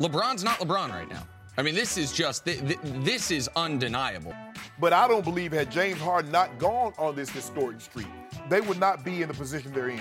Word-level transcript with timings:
LeBron's 0.00 0.44
not 0.44 0.60
LeBron 0.60 0.90
right 0.90 1.10
now. 1.10 1.26
I 1.56 1.62
mean, 1.62 1.74
this 1.74 1.98
is 1.98 2.12
just 2.12 2.44
this 2.44 3.32
is 3.32 3.50
undeniable. 3.56 4.32
But 4.78 4.92
I 4.92 5.08
don't 5.08 5.24
believe 5.24 5.50
had 5.52 5.72
James 5.72 6.00
Harden 6.00 6.30
not 6.30 6.56
gone 6.56 6.92
on 6.98 7.16
this 7.16 7.30
historic 7.30 7.80
streak, 7.80 8.06
they 8.48 8.60
would 8.60 8.78
not 8.78 9.04
be 9.04 9.22
in 9.22 9.28
the 9.28 9.34
position 9.34 9.72
they're 9.72 9.88
in. 9.88 10.00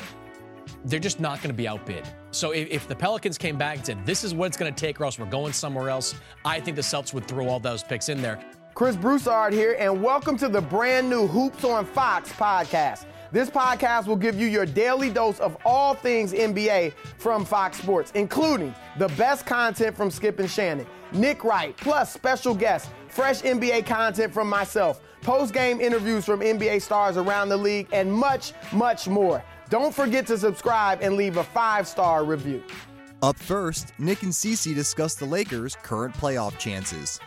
They're 0.85 0.99
just 0.99 1.19
not 1.19 1.37
going 1.39 1.49
to 1.49 1.57
be 1.57 1.67
outbid. 1.67 2.07
So 2.29 2.51
if, 2.51 2.69
if, 2.69 2.87
the 2.87 2.95
Pelicans 2.95 3.37
came 3.37 3.57
back 3.57 3.77
and 3.77 3.85
said, 3.85 4.05
this 4.05 4.23
is 4.23 4.35
what 4.35 4.45
it's 4.45 4.57
going 4.57 4.71
to 4.71 4.79
take 4.79 5.01
or 5.01 5.05
else 5.05 5.17
we're 5.17 5.25
going 5.25 5.53
somewhere 5.53 5.89
else, 5.89 6.13
I 6.45 6.59
think 6.59 6.75
the 6.75 6.83
Celtics 6.83 7.13
would 7.13 7.27
throw 7.27 7.47
all 7.47 7.59
those 7.59 7.83
picks 7.83 8.09
in 8.09 8.21
there. 8.21 8.39
Chris 8.75 8.95
Broussard 8.95 9.53
here, 9.53 9.75
and 9.79 10.03
welcome 10.03 10.37
to 10.37 10.47
the 10.47 10.61
brand 10.61 11.09
new 11.09 11.25
Hoops 11.25 11.63
on 11.63 11.85
Fox 11.85 12.31
podcast. 12.33 13.05
This 13.31 13.49
podcast 13.49 14.07
will 14.07 14.15
give 14.15 14.39
you 14.39 14.47
your 14.47 14.65
daily 14.65 15.09
dose 15.09 15.39
of 15.39 15.57
all 15.65 15.93
things 15.93 16.31
NBA 16.31 16.93
from 17.17 17.43
Fox 17.43 17.77
Sports, 17.77 18.11
including 18.15 18.73
the 18.97 19.09
best 19.09 19.45
content 19.45 19.97
from 19.97 20.09
Skip 20.09 20.39
and 20.39 20.49
Shannon, 20.49 20.87
Nick 21.11 21.43
Wright, 21.43 21.75
plus 21.75 22.13
special 22.13 22.55
guests, 22.55 22.89
fresh 23.09 23.41
NBA 23.41 23.85
content 23.85 24.33
from 24.33 24.49
myself, 24.49 25.01
post 25.21 25.53
game 25.53 25.81
interviews 25.81 26.23
from 26.25 26.39
NBA 26.39 26.81
stars 26.81 27.17
around 27.17 27.49
the 27.49 27.57
league, 27.57 27.87
and 27.91 28.11
much, 28.11 28.53
much 28.71 29.09
more. 29.09 29.43
Don't 29.69 29.93
forget 29.93 30.25
to 30.27 30.37
subscribe 30.37 30.99
and 31.01 31.17
leave 31.17 31.35
a 31.35 31.43
five 31.43 31.85
star 31.85 32.23
review. 32.23 32.63
Up 33.21 33.37
first, 33.37 33.91
Nick 33.99 34.23
and 34.23 34.31
Cece 34.31 34.73
discuss 34.73 35.15
the 35.15 35.25
Lakers' 35.25 35.75
current 35.83 36.15
playoff 36.15 36.57
chances. 36.57 37.19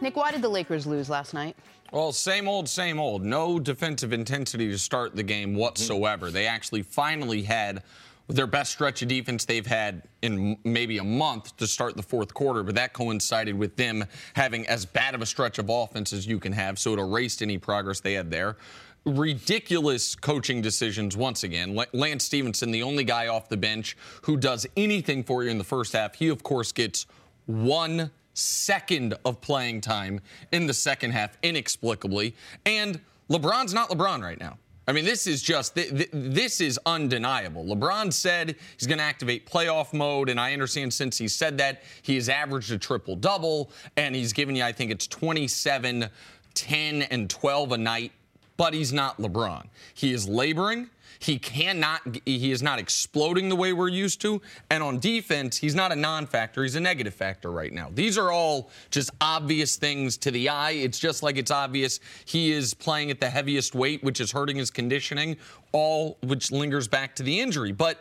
Nick, 0.00 0.16
why 0.16 0.32
did 0.32 0.42
the 0.42 0.48
Lakers 0.48 0.86
lose 0.86 1.10
last 1.10 1.34
night? 1.34 1.56
Well, 1.90 2.12
same 2.12 2.48
old, 2.48 2.68
same 2.68 3.00
old. 3.00 3.24
No 3.24 3.58
defensive 3.58 4.12
intensity 4.12 4.68
to 4.70 4.78
start 4.78 5.16
the 5.16 5.22
game 5.22 5.54
whatsoever. 5.54 6.26
Mm-hmm. 6.26 6.34
They 6.34 6.46
actually 6.46 6.82
finally 6.82 7.42
had 7.42 7.82
their 8.28 8.46
best 8.46 8.72
stretch 8.72 9.00
of 9.00 9.08
defense 9.08 9.46
they've 9.46 9.66
had 9.66 10.02
in 10.20 10.58
maybe 10.62 10.98
a 10.98 11.04
month 11.04 11.56
to 11.56 11.66
start 11.66 11.96
the 11.96 12.02
fourth 12.02 12.34
quarter, 12.34 12.62
but 12.62 12.74
that 12.74 12.92
coincided 12.92 13.56
with 13.56 13.74
them 13.76 14.04
having 14.34 14.66
as 14.66 14.84
bad 14.84 15.14
of 15.14 15.22
a 15.22 15.26
stretch 15.26 15.58
of 15.58 15.70
offense 15.70 16.12
as 16.12 16.26
you 16.26 16.38
can 16.38 16.52
have, 16.52 16.78
so 16.78 16.92
it 16.92 16.98
erased 16.98 17.40
any 17.40 17.56
progress 17.56 18.00
they 18.00 18.12
had 18.12 18.30
there. 18.30 18.58
Ridiculous 19.06 20.14
coaching 20.14 20.60
decisions 20.60 21.16
once 21.16 21.42
again. 21.42 21.74
Lance 21.94 22.24
Stephenson, 22.24 22.70
the 22.70 22.82
only 22.82 23.04
guy 23.04 23.28
off 23.28 23.48
the 23.48 23.56
bench 23.56 23.96
who 24.22 24.36
does 24.36 24.66
anything 24.76 25.24
for 25.24 25.42
you 25.42 25.50
in 25.50 25.56
the 25.56 25.64
first 25.64 25.94
half, 25.94 26.16
he, 26.16 26.28
of 26.28 26.42
course, 26.42 26.70
gets 26.70 27.06
one 27.46 28.10
second 28.38 29.14
of 29.24 29.40
playing 29.40 29.80
time 29.80 30.20
in 30.52 30.66
the 30.66 30.74
second 30.74 31.10
half, 31.10 31.36
inexplicably. 31.42 32.34
And 32.64 33.00
LeBron's 33.30 33.74
not 33.74 33.90
LeBron 33.90 34.22
right 34.22 34.40
now. 34.40 34.58
I 34.86 34.92
mean, 34.92 35.04
this 35.04 35.26
is 35.26 35.42
just 35.42 35.74
this 35.74 36.62
is 36.62 36.80
undeniable. 36.86 37.62
LeBron 37.62 38.10
said 38.10 38.56
he's 38.78 38.86
going 38.86 38.96
to 38.96 39.04
activate 39.04 39.46
playoff 39.46 39.92
mode, 39.92 40.30
and 40.30 40.40
I 40.40 40.54
understand 40.54 40.94
since 40.94 41.18
he 41.18 41.28
said 41.28 41.58
that 41.58 41.82
he 42.00 42.14
has 42.14 42.30
averaged 42.30 42.72
a 42.72 42.78
triple 42.78 43.14
double, 43.14 43.70
and 43.98 44.16
he's 44.16 44.32
given 44.32 44.56
you, 44.56 44.64
I 44.64 44.72
think 44.72 44.90
it's 44.90 45.06
27, 45.06 46.08
10, 46.54 47.02
and 47.02 47.28
12 47.28 47.72
a 47.72 47.78
night. 47.78 48.12
But 48.56 48.72
he's 48.72 48.92
not 48.92 49.18
LeBron. 49.18 49.66
He 49.92 50.12
is 50.12 50.26
laboring. 50.26 50.88
He 51.18 51.38
cannot, 51.38 52.00
he 52.24 52.50
is 52.50 52.62
not 52.62 52.78
exploding 52.78 53.48
the 53.48 53.56
way 53.56 53.72
we're 53.72 53.88
used 53.88 54.20
to. 54.22 54.40
And 54.70 54.82
on 54.82 54.98
defense, 54.98 55.56
he's 55.56 55.74
not 55.74 55.92
a 55.92 55.96
non 55.96 56.26
factor, 56.26 56.62
he's 56.62 56.76
a 56.76 56.80
negative 56.80 57.14
factor 57.14 57.50
right 57.50 57.72
now. 57.72 57.90
These 57.92 58.16
are 58.18 58.30
all 58.30 58.70
just 58.90 59.10
obvious 59.20 59.76
things 59.76 60.16
to 60.18 60.30
the 60.30 60.48
eye. 60.48 60.72
It's 60.72 60.98
just 60.98 61.22
like 61.22 61.36
it's 61.36 61.50
obvious 61.50 62.00
he 62.24 62.52
is 62.52 62.74
playing 62.74 63.10
at 63.10 63.20
the 63.20 63.30
heaviest 63.30 63.74
weight, 63.74 64.02
which 64.02 64.20
is 64.20 64.32
hurting 64.32 64.56
his 64.56 64.70
conditioning, 64.70 65.36
all 65.72 66.18
which 66.22 66.50
lingers 66.52 66.88
back 66.88 67.14
to 67.16 67.22
the 67.22 67.40
injury. 67.40 67.72
But 67.72 67.98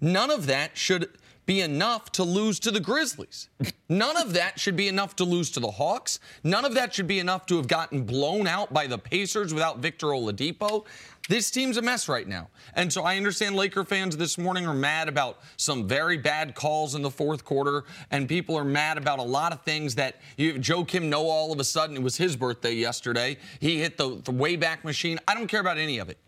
none 0.00 0.30
of 0.30 0.46
that 0.46 0.76
should 0.76 1.08
be 1.50 1.62
enough 1.62 2.12
to 2.12 2.22
lose 2.22 2.60
to 2.60 2.70
the 2.70 2.78
Grizzlies. 2.78 3.48
None 3.88 4.16
of 4.16 4.34
that 4.34 4.60
should 4.60 4.76
be 4.76 4.86
enough 4.86 5.16
to 5.16 5.24
lose 5.24 5.50
to 5.50 5.58
the 5.58 5.72
Hawks. 5.72 6.20
None 6.44 6.64
of 6.64 6.74
that 6.74 6.94
should 6.94 7.08
be 7.08 7.18
enough 7.18 7.44
to 7.46 7.56
have 7.56 7.66
gotten 7.66 8.04
blown 8.04 8.46
out 8.46 8.72
by 8.72 8.86
the 8.86 8.96
Pacers 8.96 9.52
without 9.52 9.80
Victor 9.80 10.06
Oladipo. 10.06 10.86
This 11.28 11.50
team's 11.50 11.76
a 11.76 11.82
mess 11.82 12.08
right 12.08 12.28
now. 12.28 12.50
And 12.74 12.92
so 12.92 13.02
I 13.02 13.16
understand 13.16 13.56
Laker 13.56 13.82
fans 13.82 14.16
this 14.16 14.38
morning 14.38 14.64
are 14.64 14.74
mad 14.74 15.08
about 15.08 15.40
some 15.56 15.88
very 15.88 16.18
bad 16.18 16.54
calls 16.54 16.94
in 16.94 17.02
the 17.02 17.10
fourth 17.10 17.44
quarter, 17.44 17.82
and 18.12 18.28
people 18.28 18.56
are 18.56 18.64
mad 18.64 18.96
about 18.96 19.18
a 19.18 19.24
lot 19.24 19.52
of 19.52 19.62
things 19.62 19.96
that 19.96 20.20
you, 20.36 20.54
Joakim 20.54 21.08
Noah 21.08 21.24
all 21.24 21.52
of 21.52 21.58
a 21.58 21.64
sudden, 21.64 21.96
it 21.96 22.02
was 22.02 22.16
his 22.16 22.36
birthday 22.36 22.74
yesterday. 22.74 23.38
He 23.58 23.80
hit 23.80 23.96
the, 23.96 24.22
the 24.22 24.32
Wayback 24.32 24.84
Machine. 24.84 25.18
I 25.26 25.34
don't 25.34 25.48
care 25.48 25.60
about 25.60 25.78
any 25.78 25.98
of 25.98 26.10
it. 26.10 26.18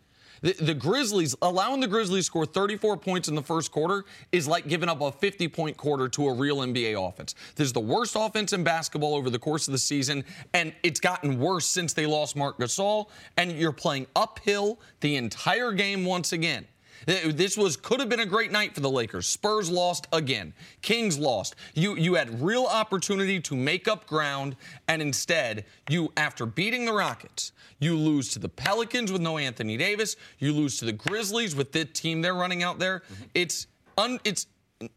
The, 0.43 0.53
the, 0.55 0.75
Grizzlies, 0.75 1.37
allowing 1.41 1.81
the 1.81 1.87
Grizzlies 1.87 2.27
score 2.27 2.45
34 2.45 2.97
points 2.97 3.29
in 3.29 3.35
the 3.35 3.43
first 3.43 3.71
quarter 3.71 4.05
is 4.33 4.49
like 4.49 4.67
giving 4.67 4.89
up 4.89 5.01
a 5.01 5.13
50 5.13 5.49
point 5.49 5.77
quarter 5.77 6.09
to 6.11 6.29
a 6.29 6.35
real 6.35 6.59
NBA 6.59 7.09
offense. 7.09 7.35
This 7.55 7.67
is 7.67 7.73
the 7.73 7.81
worst 7.81 8.17
offense 8.19 8.53
in 8.53 8.65
basketball 8.65 9.15
over 9.15 9.31
the 9.31 9.39
course 9.39 9.69
of 9.69 9.73
the 9.73 9.79
season, 9.79 10.25
and 10.53 10.75
it's 10.83 11.01
gotten 11.01 11.39
worse 11.39 11.67
since 11.67 11.93
they 11.93 12.07
lost 12.07 12.37
Marc 12.37 12.59
Gasol, 12.59 13.09
and 13.37 13.53
you're 13.53 13.73
playing 13.73 14.07
uphill 14.17 14.81
the 15.01 15.17
entire 15.17 15.73
game 15.73 16.05
once 16.05 16.33
again. 16.33 16.67
This 17.07 17.57
was 17.57 17.77
could 17.77 18.01
have 18.01 18.09
been 18.09 18.21
a 18.21 18.27
great 18.27 18.53
night 18.53 18.75
for 18.75 18.81
the 18.81 18.91
Lakers. 18.91 19.27
Spurs 19.27 19.71
lost 19.71 20.07
again. 20.13 20.53
Kings 20.83 21.19
lost. 21.19 21.57
You 21.75 21.97
you 21.97 22.15
had 22.15 22.43
real 22.43 22.65
opportunity 22.65 23.41
to 23.41 23.57
make 23.57 23.89
up 23.89 24.07
ground, 24.07 24.57
and 24.89 25.03
instead, 25.03 25.65
you 25.89 26.13
after 26.17 26.47
beating 26.47 26.85
the 26.85 26.93
Rockets, 26.93 27.53
you 27.79 27.97
lose 27.97 28.31
to 28.31 28.39
the 28.39 28.49
Pelicans 28.49 29.11
with 29.11 29.21
no 29.21 29.39
Anthony 29.39 29.77
Davis. 29.77 30.17
You 30.39 30.53
lose 30.53 30.79
to 30.79 30.85
the 30.85 30.93
Grizzlies 30.93 31.57
with 31.57 31.73
the 31.73 31.85
team 31.85 32.23
they're 32.23 32.35
running 32.35 32.63
out 32.63 32.79
there. 32.79 33.01
Mm-hmm. 33.01 33.25
It's 33.35 33.67
un, 33.99 34.21
it's 34.25 34.47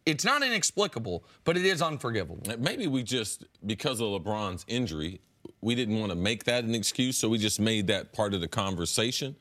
it's 0.06 0.26
not 0.26 0.42
inexplicable, 0.44 1.24
but 1.44 1.58
it 1.58 1.66
is 1.66 1.82
unforgivable. 1.82 2.42
Maybe 2.58 2.88
we 2.88 3.04
just 3.04 3.46
because 3.66 4.02
of 4.02 4.08
LeBron's 4.08 4.66
injury, 4.68 5.22
we 5.62 5.76
didn't 5.76 6.00
want 6.00 6.12
to 6.12 6.16
make 6.16 6.44
that 6.46 6.64
an 6.64 6.76
excuse, 6.76 7.18
so 7.18 7.30
we 7.30 7.38
just 7.38 7.60
made 7.60 7.88
that 7.88 8.14
part 8.14 8.34
of 8.34 8.42
the 8.42 8.48
conversation 8.48 9.36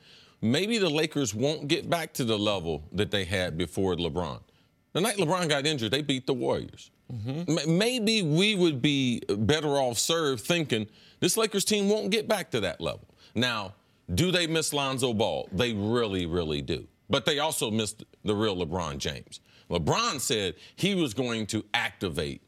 maybe 0.44 0.78
the 0.78 0.90
Lakers 0.90 1.34
won't 1.34 1.68
get 1.68 1.88
back 1.88 2.12
to 2.14 2.24
the 2.24 2.38
level 2.38 2.84
that 2.92 3.10
they 3.10 3.24
had 3.24 3.56
before 3.56 3.96
LeBron. 3.96 4.40
The 4.92 5.00
night 5.00 5.16
LeBron 5.16 5.48
got 5.48 5.66
injured, 5.66 5.90
they 5.90 6.02
beat 6.02 6.26
the 6.26 6.34
Warriors. 6.34 6.90
Mm-hmm. 7.12 7.78
Maybe 7.78 8.22
we 8.22 8.54
would 8.54 8.80
be 8.80 9.22
better 9.28 9.68
off 9.68 9.98
served 9.98 10.44
thinking 10.44 10.86
this 11.20 11.36
Lakers 11.36 11.64
team 11.64 11.88
won't 11.88 12.10
get 12.10 12.28
back 12.28 12.50
to 12.50 12.60
that 12.60 12.80
level. 12.80 13.08
Now, 13.34 13.74
do 14.14 14.30
they 14.30 14.46
miss 14.46 14.72
Lonzo 14.72 15.14
Ball? 15.14 15.48
They 15.50 15.72
really, 15.72 16.26
really 16.26 16.60
do. 16.60 16.86
But 17.08 17.24
they 17.24 17.38
also 17.38 17.70
missed 17.70 18.04
the 18.24 18.34
real 18.34 18.56
LeBron 18.56 18.98
James. 18.98 19.40
LeBron 19.70 20.20
said 20.20 20.54
he 20.76 20.94
was 20.94 21.14
going 21.14 21.46
to 21.46 21.64
activate 21.72 22.42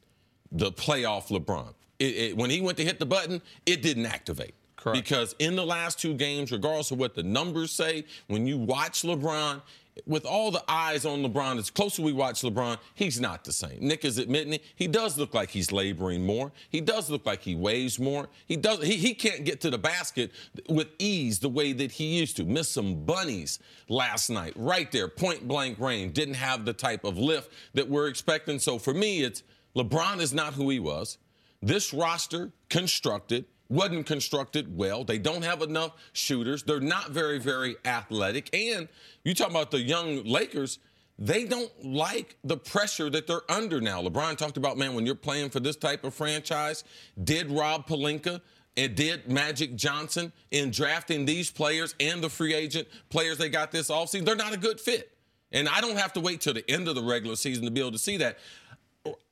the 0.52 0.70
playoff 0.70 1.28
LeBron. 1.28 1.72
It, 1.98 2.04
it, 2.04 2.36
when 2.36 2.50
he 2.50 2.60
went 2.60 2.76
to 2.78 2.84
hit 2.84 2.98
the 2.98 3.06
button, 3.06 3.40
it 3.64 3.80
didn't 3.80 4.06
activate. 4.06 4.54
Correct. 4.86 5.02
Because 5.02 5.34
in 5.40 5.56
the 5.56 5.66
last 5.66 5.98
two 5.98 6.14
games, 6.14 6.52
regardless 6.52 6.92
of 6.92 6.98
what 6.98 7.16
the 7.16 7.22
numbers 7.24 7.72
say, 7.72 8.04
when 8.28 8.46
you 8.46 8.56
watch 8.56 9.02
LeBron, 9.02 9.60
with 10.06 10.24
all 10.24 10.52
the 10.52 10.62
eyes 10.68 11.04
on 11.04 11.24
LeBron, 11.24 11.58
as 11.58 11.70
close 11.70 11.98
as 11.98 12.04
we 12.04 12.12
watch 12.12 12.42
LeBron, 12.42 12.78
he's 12.94 13.18
not 13.18 13.42
the 13.42 13.52
same. 13.52 13.78
Nick 13.80 14.04
is 14.04 14.18
admitting 14.18 14.52
it. 14.52 14.62
He 14.76 14.86
does 14.86 15.18
look 15.18 15.34
like 15.34 15.50
he's 15.50 15.72
laboring 15.72 16.24
more. 16.24 16.52
He 16.68 16.80
does 16.80 17.10
look 17.10 17.26
like 17.26 17.42
he 17.42 17.56
weighs 17.56 17.98
more. 17.98 18.28
He 18.46 18.56
does. 18.56 18.80
He, 18.84 18.94
he 18.94 19.14
can't 19.14 19.44
get 19.44 19.60
to 19.62 19.70
the 19.70 19.78
basket 19.78 20.30
with 20.68 20.88
ease 21.00 21.40
the 21.40 21.48
way 21.48 21.72
that 21.72 21.90
he 21.90 22.18
used 22.18 22.36
to. 22.36 22.44
Missed 22.44 22.72
some 22.72 23.04
bunnies 23.04 23.58
last 23.88 24.30
night, 24.30 24.52
right 24.54 24.92
there, 24.92 25.08
point 25.08 25.48
blank 25.48 25.80
range. 25.80 26.12
Didn't 26.12 26.34
have 26.34 26.64
the 26.64 26.74
type 26.74 27.02
of 27.02 27.18
lift 27.18 27.50
that 27.74 27.88
we're 27.88 28.06
expecting. 28.06 28.60
So 28.60 28.78
for 28.78 28.94
me, 28.94 29.24
it's 29.24 29.42
LeBron 29.74 30.20
is 30.20 30.32
not 30.32 30.54
who 30.54 30.70
he 30.70 30.78
was. 30.78 31.18
This 31.60 31.92
roster 31.92 32.52
constructed 32.68 33.46
wasn't 33.68 34.06
constructed 34.06 34.76
well. 34.76 35.04
They 35.04 35.18
don't 35.18 35.42
have 35.42 35.62
enough 35.62 35.92
shooters. 36.12 36.62
They're 36.62 36.80
not 36.80 37.10
very, 37.10 37.38
very 37.38 37.76
athletic. 37.84 38.54
And 38.54 38.88
you 39.24 39.34
talk 39.34 39.50
about 39.50 39.70
the 39.70 39.80
young 39.80 40.24
Lakers, 40.24 40.78
they 41.18 41.44
don't 41.44 41.72
like 41.84 42.36
the 42.44 42.56
pressure 42.56 43.08
that 43.10 43.26
they're 43.26 43.50
under 43.50 43.80
now. 43.80 44.02
LeBron 44.02 44.36
talked 44.36 44.56
about, 44.56 44.76
man, 44.76 44.94
when 44.94 45.06
you're 45.06 45.14
playing 45.14 45.50
for 45.50 45.60
this 45.60 45.76
type 45.76 46.04
of 46.04 46.14
franchise, 46.14 46.84
did 47.22 47.50
Rob 47.50 47.86
Pelinka 47.86 48.40
and 48.76 48.94
did 48.94 49.30
Magic 49.30 49.74
Johnson 49.74 50.32
in 50.50 50.70
drafting 50.70 51.24
these 51.24 51.50
players 51.50 51.94
and 51.98 52.22
the 52.22 52.28
free 52.28 52.54
agent 52.54 52.86
players 53.08 53.38
they 53.38 53.48
got 53.48 53.72
this 53.72 53.88
offseason, 53.88 54.26
they're 54.26 54.36
not 54.36 54.52
a 54.52 54.58
good 54.58 54.78
fit. 54.78 55.16
And 55.52 55.68
I 55.68 55.80
don't 55.80 55.96
have 55.96 56.12
to 56.14 56.20
wait 56.20 56.42
till 56.42 56.52
the 56.54 56.68
end 56.70 56.88
of 56.88 56.94
the 56.94 57.02
regular 57.02 57.36
season 57.36 57.64
to 57.64 57.70
be 57.70 57.80
able 57.80 57.92
to 57.92 57.98
see 57.98 58.18
that. 58.18 58.38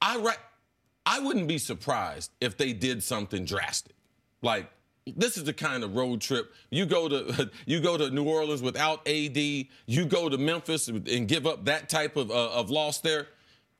I, 0.00 0.34
I 1.04 1.20
wouldn't 1.20 1.48
be 1.48 1.58
surprised 1.58 2.30
if 2.40 2.56
they 2.56 2.72
did 2.72 3.02
something 3.02 3.44
drastic. 3.44 3.94
Like 4.44 4.70
this 5.16 5.36
is 5.36 5.44
the 5.44 5.52
kind 5.52 5.82
of 5.82 5.96
road 5.96 6.20
trip 6.20 6.52
you 6.70 6.86
go 6.86 7.08
to. 7.08 7.50
You 7.66 7.80
go 7.80 7.96
to 7.96 8.10
New 8.10 8.24
Orleans 8.24 8.62
without 8.62 9.06
AD. 9.08 9.36
You 9.36 10.04
go 10.06 10.28
to 10.28 10.38
Memphis 10.38 10.88
and 10.88 11.26
give 11.26 11.46
up 11.46 11.64
that 11.64 11.88
type 11.88 12.16
of 12.16 12.30
uh, 12.30 12.50
of 12.52 12.70
loss 12.70 12.98
there. 13.00 13.28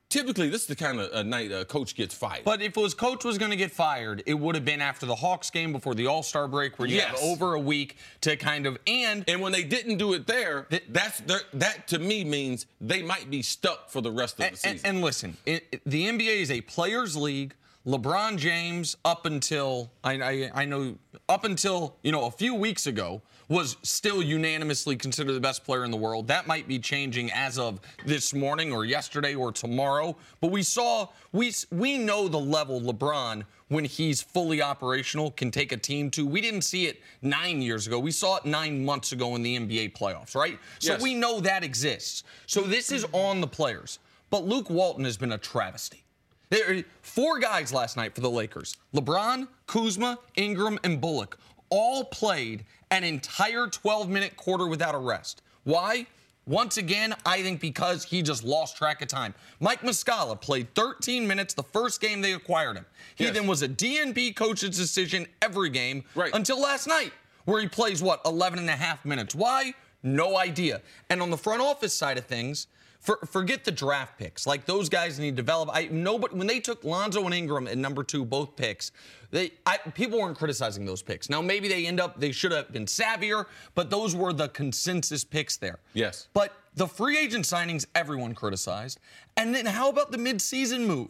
typically 0.09 0.49
this 0.49 0.61
is 0.61 0.67
the 0.67 0.75
kind 0.75 0.99
of 0.99 1.11
a 1.13 1.23
night 1.23 1.51
a 1.51 1.65
coach 1.65 1.95
gets 1.95 2.13
fired. 2.15 2.43
But 2.45 2.61
if 2.61 2.77
it 2.77 2.79
was 2.79 2.93
coach 2.93 3.23
was 3.25 3.37
going 3.37 3.51
to 3.51 3.57
get 3.57 3.71
fired, 3.71 4.21
it 4.25 4.35
would 4.35 4.53
have 4.55 4.65
been 4.65 4.81
after 4.81 5.05
the 5.07 5.15
Hawks 5.15 5.49
game 5.49 5.71
before 5.71 5.95
the 5.95 6.07
All 6.07 6.23
Star 6.23 6.47
break, 6.47 6.77
where 6.79 6.87
you 6.87 6.95
Yes. 6.97 7.07
have 7.19 7.19
over 7.31 7.53
a 7.55 7.59
week 7.59 7.97
to 8.21 8.35
kind 8.35 8.65
of 8.67 8.77
and 8.87 9.23
and 9.27 9.41
when 9.41 9.51
they 9.51 9.63
didn't 9.63 9.97
do 9.97 10.13
it 10.13 10.27
there, 10.27 10.67
that's 10.89 11.21
that 11.53 11.87
to 11.87 11.99
me 11.99 12.23
means 12.23 12.65
they 12.81 13.01
might 13.01 13.29
be 13.29 13.41
stuck 13.41 13.89
for 13.89 14.01
the 14.01 14.11
rest 14.11 14.35
of 14.35 14.39
the 14.39 14.45
and, 14.47 14.57
season. 14.57 14.77
and, 14.85 14.95
and 14.97 15.03
listen, 15.05 15.37
it- 15.45 15.81
the 15.85 16.05
NBA 16.07 16.41
is 16.41 16.51
a 16.51 16.61
players' 16.61 17.15
league. 17.15 17.53
LeBron 17.85 18.37
James, 18.37 18.97
up 19.05 19.27
until 19.27 19.91
I, 20.03 20.13
I, 20.13 20.51
I 20.61 20.65
know, 20.65 20.97
up 21.29 21.43
until 21.43 21.95
you 22.01 22.11
know 22.11 22.25
a 22.25 22.31
few 22.31 22.55
weeks 22.55 22.87
ago, 22.87 23.21
was 23.47 23.77
still 23.83 24.23
unanimously 24.23 24.95
considered 24.95 25.33
the 25.33 25.39
best 25.39 25.63
player 25.63 25.85
in 25.85 25.91
the 25.91 25.97
world. 25.97 26.27
That 26.27 26.47
might 26.47 26.67
be 26.67 26.79
changing 26.79 27.31
as 27.31 27.59
of 27.59 27.79
this 28.03 28.33
morning 28.33 28.71
or 28.71 28.85
yesterday 28.85 29.35
or 29.35 29.51
tomorrow. 29.51 30.15
But 30.41 30.49
we 30.49 30.63
saw 30.63 31.09
we 31.31 31.53
we 31.71 31.99
know 31.99 32.27
the 32.27 32.39
level 32.39 32.81
LeBron 32.81 33.43
when 33.67 33.85
he's 33.85 34.19
fully 34.19 34.63
operational 34.63 35.29
can 35.31 35.51
take 35.51 35.71
a 35.71 35.77
team 35.77 36.09
to. 36.11 36.25
We 36.25 36.41
didn't 36.41 36.61
see 36.63 36.87
it 36.87 37.01
nine 37.21 37.61
years 37.61 37.85
ago. 37.85 37.99
We 37.99 38.11
saw 38.11 38.37
it 38.37 38.45
nine 38.45 38.83
months 38.83 39.11
ago 39.11 39.35
in 39.35 39.43
the 39.43 39.59
NBA 39.59 39.93
playoffs, 39.93 40.33
right? 40.33 40.57
So 40.79 40.93
Yes. 40.93 41.01
we 41.03 41.13
know 41.13 41.39
that 41.41 41.63
exists. 41.63 42.23
So 42.47 42.61
this 42.61 42.91
is 42.91 43.05
on 43.11 43.41
the 43.41 43.47
players. 43.47 43.99
But 44.31 44.43
Luke 44.45 44.71
Walton 44.71 45.05
has 45.05 45.17
been 45.17 45.33
a 45.33 45.37
travesty. 45.37 46.04
There 46.49 46.71
are 46.77 46.83
four 47.01 47.39
guys 47.39 47.73
last 47.73 47.97
night 47.97 48.13
for 48.15 48.21
the 48.21 48.29
Lakers 48.29 48.77
LeBron, 48.93 49.47
Kuzma, 49.67 50.19
Ingram, 50.35 50.79
and 50.83 50.99
Bullock 51.01 51.39
all 51.69 52.03
played 52.05 52.65
an 52.91 53.03
entire 53.03 53.67
12 53.67 54.09
minute 54.09 54.37
quarter 54.37 54.67
without 54.67 54.95
a 54.95 54.99
rest. 54.99 55.41
Why? 55.63 56.05
Once 56.47 56.77
again, 56.77 57.15
I 57.25 57.41
think 57.41 57.59
because 57.59 58.03
he 58.03 58.21
just 58.21 58.43
lost 58.43 58.77
track 58.77 59.01
of 59.01 59.07
time. 59.07 59.33
Mike 59.59 59.81
Muscala 59.81 60.39
played 60.39 60.73
13 60.75 61.27
minutes 61.27 61.55
the 61.55 61.63
first 61.63 61.99
game 61.99 62.21
they 62.21 62.33
acquired 62.33 62.77
him. 62.77 62.85
He 63.15 63.23
Yes. 63.23 63.33
then 63.33 63.47
was 63.47 63.63
a 63.63 63.67
DNP 63.67 64.31
coach's 64.35 64.77
decision 64.77 65.25
every 65.41 65.71
game 65.71 66.03
Right. 66.13 66.31
until 66.35 66.61
last 66.61 66.85
night, 66.85 67.11
where 67.45 67.59
he 67.61 67.67
plays, 67.67 68.03
what, 68.03 68.21
11 68.25 68.59
and 68.59 68.69
a 68.69 68.75
half 68.75 69.03
minutes. 69.03 69.33
Why? 69.33 69.73
No 70.03 70.37
idea. 70.37 70.83
And 71.09 71.19
on 71.19 71.31
the 71.31 71.37
front 71.37 71.63
office 71.63 71.95
side 71.95 72.19
of 72.19 72.25
things, 72.27 72.67
for, 73.05 73.19
forget 73.27 73.63
the 73.63 73.71
draft 73.71 74.17
picks. 74.17 74.47
Like 74.47 74.65
those 74.65 74.89
guys 74.89 75.19
need 75.19 75.31
to 75.31 75.35
develop. 75.35 75.69
I 75.71 75.87
nobody 75.91 76.35
when 76.35 76.47
they 76.47 76.59
took 76.59 76.83
Lonzo 76.83 77.23
and 77.25 77.33
Ingram 77.33 77.67
at 77.67 77.77
number 77.77 78.03
two, 78.03 78.25
both 78.25 78.55
picks. 78.55 78.91
They 79.31 79.51
I, 79.65 79.77
people 79.77 80.19
weren't 80.19 80.37
criticizing 80.37 80.85
those 80.85 81.03
picks. 81.03 81.29
Now 81.29 81.41
maybe 81.41 81.67
they 81.67 81.85
end 81.85 81.99
up 81.99 82.19
they 82.19 82.31
should 82.31 82.51
have 82.51 82.71
been 82.71 82.85
savvier, 82.85 83.45
but 83.75 83.89
those 83.89 84.15
were 84.15 84.33
the 84.33 84.49
consensus 84.49 85.23
picks 85.23 85.55
there. 85.55 85.79
Yes. 85.93 86.27
But 86.33 86.53
the 86.73 86.87
free 86.87 87.17
agent 87.17 87.45
signings, 87.45 87.85
everyone 87.93 88.33
criticized. 88.33 88.99
And 89.37 89.53
then 89.53 89.67
how 89.67 89.89
about 89.89 90.11
the 90.11 90.17
midseason 90.17 90.87
move? 90.87 91.09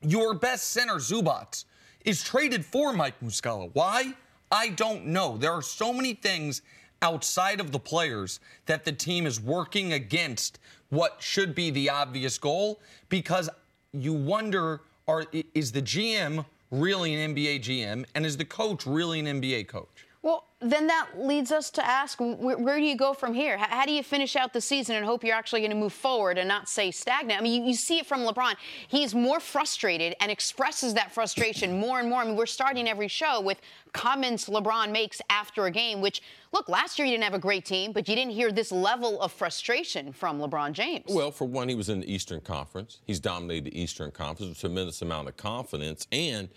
Your 0.00 0.32
best 0.32 0.68
center, 0.68 0.94
Zubac, 0.94 1.64
is 2.04 2.22
traded 2.22 2.64
for 2.64 2.92
Mike 2.92 3.20
Muscala. 3.20 3.70
Why? 3.74 4.14
I 4.50 4.70
don't 4.70 5.06
know. 5.06 5.36
There 5.36 5.52
are 5.52 5.62
so 5.62 5.92
many 5.92 6.14
things 6.14 6.62
outside 7.02 7.60
of 7.60 7.70
the 7.70 7.78
players 7.78 8.40
that 8.66 8.84
the 8.84 8.92
team 8.92 9.26
is 9.26 9.40
working 9.40 9.92
against 9.92 10.58
what 10.90 11.16
should 11.20 11.54
be 11.54 11.70
the 11.70 11.90
obvious 11.90 12.38
goal 12.38 12.80
because 13.08 13.48
you 13.92 14.12
wonder 14.12 14.80
are 15.06 15.24
is 15.54 15.72
the 15.72 15.82
GM 15.82 16.44
really 16.70 17.14
an 17.14 17.34
NBA 17.34 17.60
GM 17.60 18.04
and 18.14 18.26
is 18.26 18.36
the 18.36 18.44
coach 18.44 18.86
really 18.86 19.20
an 19.20 19.40
NBA 19.40 19.68
coach? 19.68 20.07
Well, 20.20 20.44
then 20.60 20.88
that 20.88 21.10
leads 21.16 21.52
us 21.52 21.70
to 21.70 21.86
ask 21.86 22.18
where, 22.18 22.58
where 22.58 22.78
do 22.78 22.84
you 22.84 22.96
go 22.96 23.14
from 23.14 23.34
here? 23.34 23.56
How, 23.56 23.68
how 23.68 23.86
do 23.86 23.92
you 23.92 24.02
finish 24.02 24.34
out 24.34 24.52
the 24.52 24.60
season 24.60 24.96
and 24.96 25.06
hope 25.06 25.22
you're 25.22 25.36
actually 25.36 25.60
going 25.60 25.70
to 25.70 25.76
move 25.76 25.92
forward 25.92 26.38
and 26.38 26.48
not 26.48 26.68
stay 26.68 26.90
stagnant? 26.90 27.38
I 27.38 27.42
mean, 27.42 27.62
you, 27.62 27.68
you 27.68 27.74
see 27.74 27.98
it 27.98 28.06
from 28.06 28.22
LeBron. 28.22 28.56
He's 28.88 29.14
more 29.14 29.38
frustrated 29.38 30.16
and 30.20 30.32
expresses 30.32 30.94
that 30.94 31.12
frustration 31.12 31.78
more 31.78 32.00
and 32.00 32.08
more. 32.08 32.22
I 32.22 32.24
mean, 32.24 32.34
we're 32.34 32.46
starting 32.46 32.88
every 32.88 33.06
show 33.06 33.40
with 33.40 33.60
comments 33.92 34.48
LeBron 34.48 34.90
makes 34.90 35.22
after 35.30 35.66
a 35.66 35.70
game, 35.70 36.00
which, 36.00 36.20
look, 36.52 36.68
last 36.68 36.98
year 36.98 37.06
you 37.06 37.12
didn't 37.12 37.24
have 37.24 37.34
a 37.34 37.38
great 37.38 37.64
team, 37.64 37.92
but 37.92 38.08
you 38.08 38.16
didn't 38.16 38.32
hear 38.32 38.50
this 38.50 38.72
level 38.72 39.20
of 39.20 39.30
frustration 39.30 40.12
from 40.12 40.40
LeBron 40.40 40.72
James. 40.72 41.04
Well, 41.08 41.30
for 41.30 41.44
one, 41.44 41.68
he 41.68 41.76
was 41.76 41.88
in 41.88 42.00
the 42.00 42.12
Eastern 42.12 42.40
Conference. 42.40 42.98
He's 43.06 43.20
dominated 43.20 43.66
the 43.66 43.80
Eastern 43.80 44.10
Conference 44.10 44.48
with 44.48 44.58
a 44.58 44.60
tremendous 44.60 45.00
amount 45.00 45.28
of 45.28 45.36
confidence. 45.36 46.08
And 46.10 46.48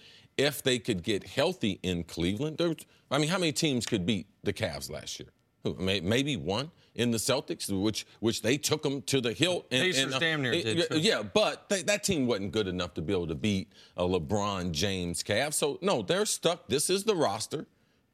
if 0.41 0.63
they 0.63 0.79
could 0.79 1.03
get 1.03 1.27
healthy 1.27 1.79
in 1.83 2.03
Cleveland, 2.03 2.57
there, 2.57 2.75
I 3.09 3.17
mean, 3.17 3.29
how 3.29 3.37
many 3.37 3.51
teams 3.51 3.85
could 3.85 4.05
beat 4.05 4.27
the 4.43 4.53
Cavs 4.53 4.89
last 4.89 5.19
year? 5.19 5.29
Maybe 5.77 6.37
one 6.37 6.71
in 6.95 7.11
the 7.11 7.17
Celtics, 7.19 7.69
which 7.69 8.05
which 8.19 8.41
they 8.41 8.57
took 8.57 8.81
them 8.81 9.01
to 9.03 9.21
the 9.21 9.31
hilt. 9.31 9.67
And, 9.71 9.81
Pacers 9.83 10.03
and, 10.05 10.13
uh, 10.15 10.19
damn 10.19 10.41
near 10.41 10.51
did, 10.53 10.77
yeah, 10.77 10.85
too. 10.85 10.99
Yeah, 10.99 11.23
but 11.23 11.69
they, 11.69 11.83
that 11.83 12.03
team 12.03 12.25
wasn't 12.25 12.51
good 12.51 12.67
enough 12.67 12.93
to 12.95 13.01
be 13.01 13.13
able 13.13 13.27
to 13.27 13.35
beat 13.35 13.71
a 13.95 14.03
LeBron 14.03 14.71
James 14.71 15.21
Cavs. 15.23 15.53
So 15.53 15.77
no, 15.81 16.01
they're 16.01 16.25
stuck. 16.25 16.67
This 16.67 16.89
is 16.89 17.03
the 17.03 17.15
roster. 17.15 17.67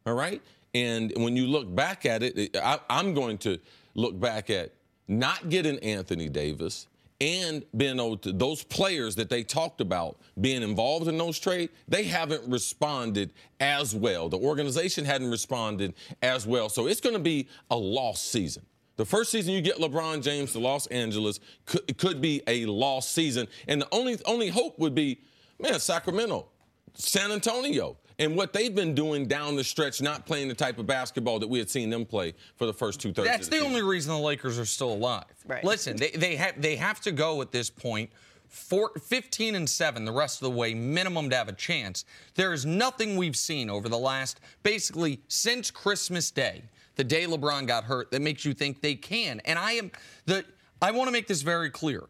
All 0.05 0.13
right. 0.13 0.41
And 0.75 1.13
when 1.15 1.35
you 1.37 1.47
look 1.47 1.73
back 1.73 2.05
at 2.05 2.21
it, 2.21 2.37
it- 2.37 2.57
I, 2.57 2.79
I'm 2.89 3.13
going 3.13 3.37
to 3.39 3.57
look 3.95 4.19
back 4.19 4.49
at 4.49 4.73
not 5.07 5.47
getting 5.49 5.79
Anthony 5.79 6.27
Davis 6.27 6.87
and 7.19 7.63
being 7.75 7.95
able 7.95 8.17
to, 8.17 8.31
those 8.31 8.63
players 8.63 9.15
that 9.15 9.29
they 9.29 9.43
talked 9.43 9.81
about 9.81 10.17
being 10.39 10.61
involved 10.61 11.07
in 11.07 11.17
those 11.17 11.39
trades, 11.39 11.71
they 11.87 12.03
haven't 12.03 12.47
responded 12.49 13.31
as 13.59 13.95
well. 13.95 14.29
The 14.29 14.37
organization 14.37 15.03
hadn't 15.03 15.31
responded 15.31 15.95
as 16.21 16.45
well. 16.45 16.69
So 16.69 16.87
it's 16.87 17.01
going 17.01 17.15
to 17.15 17.21
be 17.21 17.47
a 17.71 17.75
lost 17.75 18.31
season. 18.31 18.63
The 18.97 19.05
first 19.05 19.31
season 19.31 19.53
you 19.53 19.61
get 19.61 19.77
LeBron 19.77 20.23
James 20.23 20.53
to 20.53 20.59
Los 20.59 20.87
Angeles 20.87 21.39
could, 21.65 21.97
could 21.97 22.21
be 22.21 22.41
a 22.47 22.65
lost 22.65 23.11
season. 23.13 23.47
And 23.67 23.81
the 23.81 23.87
only 23.91 24.17
only 24.25 24.49
hope 24.49 24.77
would 24.79 24.95
be, 24.95 25.21
man, 25.59 25.79
Sacramento, 25.79 26.47
San 26.95 27.31
Antonio, 27.31 27.97
and 28.19 28.35
what 28.35 28.53
they've 28.53 28.73
been 28.73 28.95
doing 28.95 29.27
down 29.27 29.55
the 29.55 29.63
stretch, 29.63 30.01
not 30.01 30.25
playing 30.25 30.47
the 30.47 30.55
type 30.55 30.79
of 30.79 30.87
basketball 30.87 31.39
that 31.39 31.47
we 31.47 31.59
had 31.59 31.69
seen 31.69 31.89
them 31.89 32.05
play 32.05 32.33
for 32.55 32.65
the 32.65 32.73
first 32.73 32.99
two 32.99 33.13
thirds. 33.13 33.27
That's 33.27 33.47
of 33.47 33.51
the 33.51 33.59
the 33.59 33.65
only 33.65 33.83
reason 33.83 34.13
the 34.13 34.19
Lakers 34.19 34.57
are 34.57 34.65
still 34.65 34.93
alive. 34.93 35.25
Right. 35.45 35.63
Listen, 35.63 35.97
they, 35.97 36.11
they 36.11 36.35
have 36.35 36.59
they 36.61 36.75
have 36.75 36.99
to 37.01 37.11
go 37.11 37.41
at 37.41 37.51
this 37.51 37.69
point. 37.69 38.09
Four, 38.47 38.91
15 38.97 39.55
and 39.55 39.69
7 39.69 40.05
the 40.05 40.11
rest 40.11 40.41
of 40.41 40.49
the 40.49 40.57
way 40.57 40.73
minimum 40.73 41.29
to 41.29 41.35
have 41.35 41.49
a 41.49 41.53
chance. 41.53 42.05
There 42.35 42.53
is 42.53 42.65
nothing 42.65 43.17
we've 43.17 43.35
seen 43.35 43.69
over 43.69 43.89
the 43.89 43.97
last 43.97 44.39
basically 44.63 45.21
since 45.27 45.69
Christmas 45.69 46.31
Day, 46.31 46.63
the 46.95 47.03
day 47.03 47.25
LeBron 47.25 47.67
got 47.67 47.83
hurt 47.83 48.09
that 48.11 48.21
makes 48.21 48.45
you 48.45 48.53
think 48.53 48.81
they 48.81 48.95
can. 48.95 49.41
And 49.43 49.59
I 49.59 49.73
am 49.73 49.91
the 50.25 50.45
I 50.81 50.91
want 50.91 51.07
to 51.07 51.11
make 51.11 51.27
this 51.27 51.41
very 51.41 51.69
clear. 51.69 52.03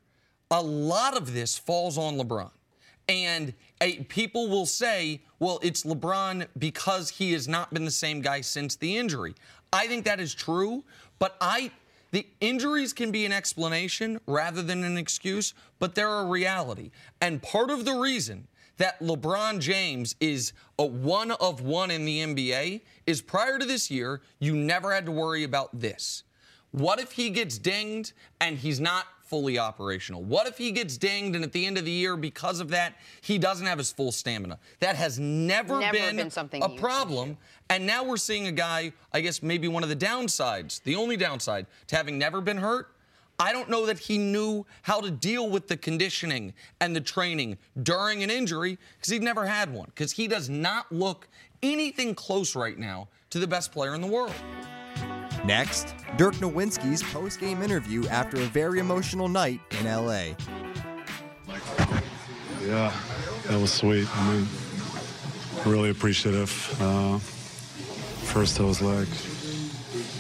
A 0.52 0.62
lot 0.62 1.18
of 1.18 1.34
this 1.34 1.58
falls 1.58 1.98
on 1.98 2.18
LeBron. 2.18 2.52
And 3.10 3.54
people 4.10 4.48
will 4.48 4.66
say, 4.66 5.22
well, 5.40 5.60
it's 5.62 5.84
LeBron 5.84 6.48
because 6.58 7.10
he 7.10 7.34
has 7.34 7.48
not 7.48 7.74
been 7.74 7.86
the 7.86 7.92
same 7.92 8.22
guy 8.22 8.42
since 8.42 8.76
the 8.76 8.98
injury. 8.98 9.36
I 9.72 9.88
think 9.88 10.06
that 10.06 10.20
is 10.20 10.34
true, 10.34 10.84
but 11.20 11.36
I 11.42 11.72
the 12.12 12.26
injuries 12.40 12.94
can 12.94 13.12
be 13.12 13.26
an 13.26 13.34
explanation 13.34 14.20
rather 14.28 14.62
than 14.62 14.84
an 14.86 14.98
excuse, 14.98 15.54
but 15.78 15.94
they're 15.94 16.20
a 16.20 16.26
reality. 16.26 16.92
And 17.20 17.42
part 17.42 17.70
of 17.70 17.84
the 17.84 17.96
reason 17.96 18.48
that 18.78 19.00
LeBron 19.02 19.60
James 19.60 20.16
is 20.20 20.54
a 20.80 20.86
one 20.86 21.32
of 21.32 21.62
one 21.62 21.92
in 21.92 22.06
the 22.06 22.20
NBA 22.20 22.82
is 23.06 23.22
prior 23.22 23.60
to 23.60 23.66
this 23.66 23.92
year, 23.92 24.22
you 24.40 24.56
never 24.56 24.94
had 24.94 25.06
to 25.06 25.12
worry 25.12 25.44
about 25.44 25.78
this. 25.78 26.24
What 26.72 27.00
if 27.00 27.12
he 27.12 27.30
gets 27.30 27.58
dinged 27.58 28.14
and 28.40 28.58
he's 28.58 28.80
not 28.80 29.06
fully 29.28 29.60
operational? 29.60 30.24
What 30.24 30.48
if 30.48 30.58
he 30.58 30.72
gets 30.72 30.98
dinged 30.98 31.36
and 31.36 31.44
at 31.44 31.52
the 31.52 31.66
end 31.66 31.78
of 31.78 31.86
the 31.86 31.92
year, 31.92 32.16
because 32.16 32.60
of 32.60 32.70
that, 32.70 32.96
he 33.22 33.38
doesn't 33.38 33.66
have 33.66 33.78
his 33.78 33.92
full 33.92 34.12
stamina? 34.12 34.60
That 34.80 34.96
has 34.96 35.20
never, 35.20 35.80
Never 35.80 35.94
been, 35.94 36.16
been 36.16 36.32
something 36.32 36.64
a 36.64 36.70
problem. 36.70 37.38
And 37.70 37.86
now 37.86 38.04
we're 38.04 38.18
seeing 38.18 38.48
a 38.48 38.52
guy, 38.52 38.94
I 39.14 39.22
guess 39.22 39.44
maybe 39.44 39.68
one 39.68 39.84
of 39.84 39.90
the 39.90 39.96
downsides, 39.96 40.82
the 40.84 40.96
only 40.96 41.18
downside 41.18 41.68
to 41.88 41.96
having 41.96 42.18
never 42.18 42.42
been 42.42 42.58
hurt. 42.58 42.94
I 43.40 43.52
don't 43.52 43.70
know 43.70 43.86
that 43.86 44.00
he 44.00 44.18
knew 44.18 44.66
how 44.82 45.00
to 45.00 45.12
deal 45.12 45.48
with 45.50 45.68
the 45.68 45.78
conditioning 45.78 46.54
and 46.82 46.96
the 46.96 47.02
training 47.02 47.58
during 47.84 48.24
an 48.24 48.32
injury 48.32 48.80
because 48.98 49.12
he'd 49.12 49.22
never 49.22 49.46
had 49.46 49.72
one. 49.72 49.86
Because 49.88 50.12
he 50.12 50.28
does 50.28 50.50
not 50.50 50.92
look 50.92 51.28
anything 51.62 52.16
close 52.16 52.56
right 52.56 52.78
now 52.78 53.10
to 53.30 53.40
the 53.40 53.48
best 53.48 53.72
player 53.72 53.94
in 53.94 54.02
the 54.02 54.08
world. 54.08 54.34
Next, 55.48 55.96
Dirk 56.18 56.36
Nowitzki's 56.36 57.02
post-game 57.02 57.64
interview 57.64 58.06
after 58.10 58.36
a 58.36 58.46
very 58.48 58.80
emotional 58.80 59.30
night 59.30 59.62
in 59.80 59.86
LA. 59.86 60.36
Yeah, 62.66 62.92
that 63.46 63.58
was 63.58 63.72
sweet. 63.72 64.10
I 64.14 64.34
mean, 64.34 64.48
really 65.66 65.90
appreciative. 65.90 66.52
Uh, 66.82 67.18
first, 68.28 68.60
I 68.60 68.64
was 68.64 68.82
like, 68.82 69.08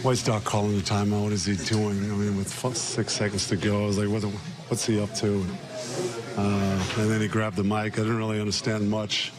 why 0.02 0.12
is 0.12 0.24
Doc 0.24 0.46
calling 0.46 0.78
the 0.78 0.82
timeout? 0.82 1.24
What 1.24 1.34
is 1.34 1.44
he 1.44 1.58
doing? 1.58 2.10
I 2.10 2.16
mean, 2.16 2.38
with 2.38 2.48
six 2.78 3.12
seconds 3.12 3.50
to 3.50 3.58
go, 3.58 3.84
I 3.84 3.86
was 3.86 3.98
like, 3.98 4.08
what, 4.08 4.24
what's 4.70 4.86
he 4.86 4.98
up 4.98 5.14
to? 5.16 5.46
Uh, 6.38 6.86
and 7.00 7.12
then 7.12 7.20
he 7.20 7.28
grabbed 7.28 7.58
the 7.58 7.66
mic. 7.66 8.00
I 8.00 8.04
didn't 8.04 8.16
really 8.16 8.40
understand 8.40 8.90
much. 8.90 9.34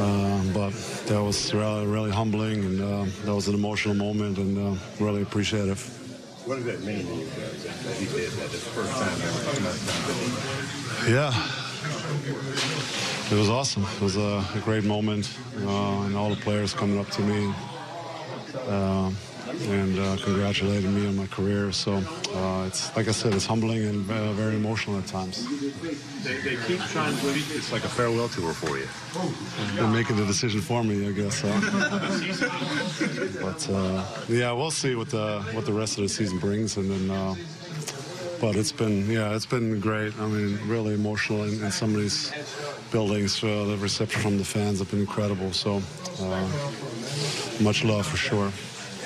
Um, 0.00 0.52
but 0.52 0.72
that 1.06 1.22
was 1.22 1.52
really, 1.52 1.86
really 1.86 2.10
humbling, 2.10 2.64
and 2.64 2.80
um, 2.82 3.12
that 3.24 3.34
was 3.34 3.48
an 3.48 3.54
emotional 3.54 3.94
moment, 3.94 4.38
and 4.38 4.56
uh, 4.58 4.80
really 4.98 5.22
appreciative. 5.22 5.80
What 6.46 6.56
does 6.56 6.64
that 6.64 6.80
mean 6.82 7.06
to 7.06 7.14
you 7.14 7.26
guys 7.26 7.64
that 7.64 7.96
he 7.96 8.06
did 8.06 8.30
that? 8.32 8.50
The 8.50 8.58
first 8.58 8.92
time 8.92 9.20
ever. 11.04 11.10
Yeah. 11.10 11.32
It 13.30 13.38
was 13.38 13.48
awesome. 13.48 13.84
It 13.84 14.00
was 14.00 14.16
a, 14.16 14.44
a 14.54 14.60
great 14.64 14.84
moment, 14.84 15.30
uh, 15.58 16.02
and 16.06 16.16
all 16.16 16.30
the 16.30 16.40
players 16.40 16.72
coming 16.72 16.98
up 16.98 17.08
to 17.10 17.22
me 17.22 17.52
uh, 18.66 19.10
and 19.68 19.98
uh, 19.98 20.16
congratulating 20.22 20.94
me 20.94 21.06
on 21.06 21.16
my 21.16 21.26
career. 21.26 21.72
So 21.72 21.94
uh, 22.34 22.66
it's 22.66 22.94
like 22.96 23.08
I 23.08 23.12
said, 23.12 23.34
it's 23.34 23.46
humbling 23.46 23.84
and 23.86 24.10
uh, 24.10 24.32
very 24.32 24.56
emotional 24.56 24.98
at 24.98 25.06
times. 25.06 25.46
They, 26.22 26.36
they 26.38 26.56
keep 26.66 26.80
trying 26.80 27.16
to 27.16 27.26
this 27.26 27.72
like 27.72 27.84
a 27.84 27.88
farewell 27.88 28.28
tour 28.28 28.52
for 28.52 28.78
you. 28.78 28.88
They're 29.76 29.86
making 29.86 30.16
the 30.16 30.26
decision 30.26 30.60
for 30.60 30.82
me, 30.84 31.08
I 31.08 31.12
guess. 31.12 31.42
But 33.40 33.68
uh, 33.70 34.04
yeah, 34.28 34.52
we'll 34.52 34.70
see 34.70 34.94
what 34.94 35.10
the 35.10 35.42
what 35.52 35.66
the 35.66 35.72
rest 35.72 35.98
of 35.98 36.02
the 36.04 36.08
season 36.08 36.38
brings, 36.38 36.76
and 36.76 36.90
then. 36.90 37.10
Uh, 37.10 37.34
but 38.40 38.56
it's 38.56 38.72
been 38.72 39.08
yeah, 39.10 39.34
it's 39.34 39.44
been 39.44 39.78
great. 39.80 40.18
I 40.18 40.26
mean, 40.26 40.58
really 40.66 40.94
emotional 40.94 41.44
in, 41.44 41.62
in 41.62 41.70
some 41.70 41.94
of 41.94 42.00
these 42.00 42.32
buildings. 42.90 43.44
Uh, 43.44 43.66
the 43.66 43.76
reception 43.76 44.22
from 44.22 44.38
the 44.38 44.44
fans 44.44 44.78
have 44.78 44.90
been 44.90 45.00
incredible. 45.00 45.52
So 45.52 45.82
uh, 46.20 46.48
much 47.60 47.84
love 47.84 48.06
for 48.06 48.16
sure. 48.16 48.50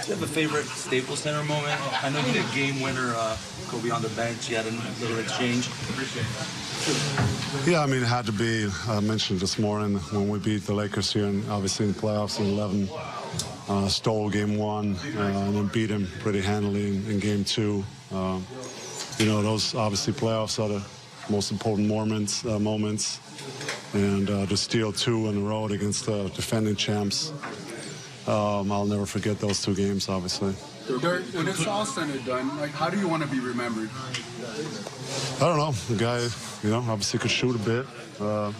Do 0.04 0.10
you 0.10 0.16
have 0.18 0.30
a 0.30 0.34
favorite 0.34 0.66
Staples 0.66 1.20
Center 1.20 1.42
moment? 1.44 1.80
I 2.04 2.10
know 2.10 2.20
you 2.26 2.34
did 2.34 2.44
game 2.54 2.82
winner, 2.82 3.14
uh, 3.16 3.38
Kobe 3.68 3.88
on 3.88 4.02
the 4.02 4.10
bench. 4.10 4.50
You 4.50 4.56
had 4.56 4.66
a 4.66 4.70
little 5.00 5.18
exchange. 5.18 5.66
Yeah, 7.66 7.80
I 7.80 7.86
mean, 7.86 8.02
it 8.02 8.06
had 8.06 8.26
to 8.26 8.32
be 8.32 8.68
uh, 8.86 9.00
mentioned 9.00 9.40
this 9.40 9.58
morning 9.58 9.96
when 10.12 10.28
we 10.28 10.38
beat 10.38 10.66
the 10.66 10.74
Lakers 10.74 11.10
here, 11.10 11.24
and 11.24 11.48
obviously 11.50 11.86
in 11.86 11.92
the 11.94 11.98
playoffs 11.98 12.38
in 12.38 12.48
11. 12.48 12.86
Uh, 13.66 13.88
stole 13.88 14.28
game 14.28 14.58
one 14.58 14.94
uh, 15.16 15.20
and 15.20 15.56
then 15.56 15.68
beat 15.68 15.88
him 15.88 16.06
pretty 16.20 16.42
handily 16.42 16.88
in, 16.88 17.10
in 17.10 17.18
game 17.18 17.42
two. 17.42 17.82
Uh, 18.12 18.38
you 19.16 19.24
know, 19.24 19.40
those 19.40 19.74
obviously 19.74 20.12
playoffs 20.12 20.62
are 20.62 20.68
the 20.68 20.84
most 21.32 21.50
important 21.50 21.88
moments. 21.88 22.44
Uh, 22.44 22.58
moments, 22.58 23.20
and 23.94 24.26
to 24.26 24.54
steal 24.54 24.92
two 24.92 25.28
in 25.30 25.38
a 25.38 25.40
row 25.40 25.64
against 25.64 26.04
the 26.04 26.28
defending 26.34 26.76
champs, 26.76 27.32
um, 28.26 28.72
I'll 28.72 28.86
never 28.86 29.06
forget 29.06 29.38
those 29.38 29.62
two 29.62 29.74
games. 29.74 30.08
Obviously. 30.08 30.54
Dirk, 31.00 31.24
when 31.32 31.48
it's 31.48 31.66
all 31.66 31.86
said 31.86 32.10
and 32.10 32.24
done, 32.26 32.58
like, 32.58 32.70
how 32.70 32.90
do 32.90 32.98
you 32.98 33.08
want 33.08 33.22
to 33.22 33.28
be 33.28 33.40
remembered? 33.40 33.88
I 35.36 35.40
don't 35.40 35.56
know. 35.56 35.72
The 35.72 35.96
guy, 35.96 36.20
you 36.62 36.70
know, 36.70 36.84
obviously 36.90 37.18
could 37.18 37.30
shoot 37.30 37.56
a 37.56 37.58
bit. 37.58 37.86
Uh, 38.20 38.52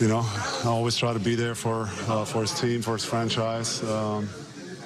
you 0.00 0.08
know, 0.08 0.22
I 0.24 0.66
always 0.66 0.96
try 0.96 1.12
to 1.12 1.20
be 1.20 1.34
there 1.34 1.54
for 1.54 1.88
uh, 2.08 2.24
for 2.24 2.40
his 2.40 2.58
team, 2.60 2.82
for 2.82 2.94
his 2.94 3.04
franchise. 3.04 3.82
Um, 3.84 4.28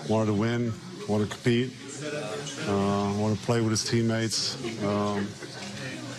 wanted 0.09 0.27
to 0.27 0.35
win, 0.35 0.73
wanted 1.09 1.31
to 1.31 1.35
compete, 1.37 1.73
uh, 2.67 3.15
want 3.17 3.39
to 3.39 3.47
play 3.47 3.61
with 3.61 3.71
his 3.71 3.85
teammates. 3.85 4.57
Um, 4.85 5.29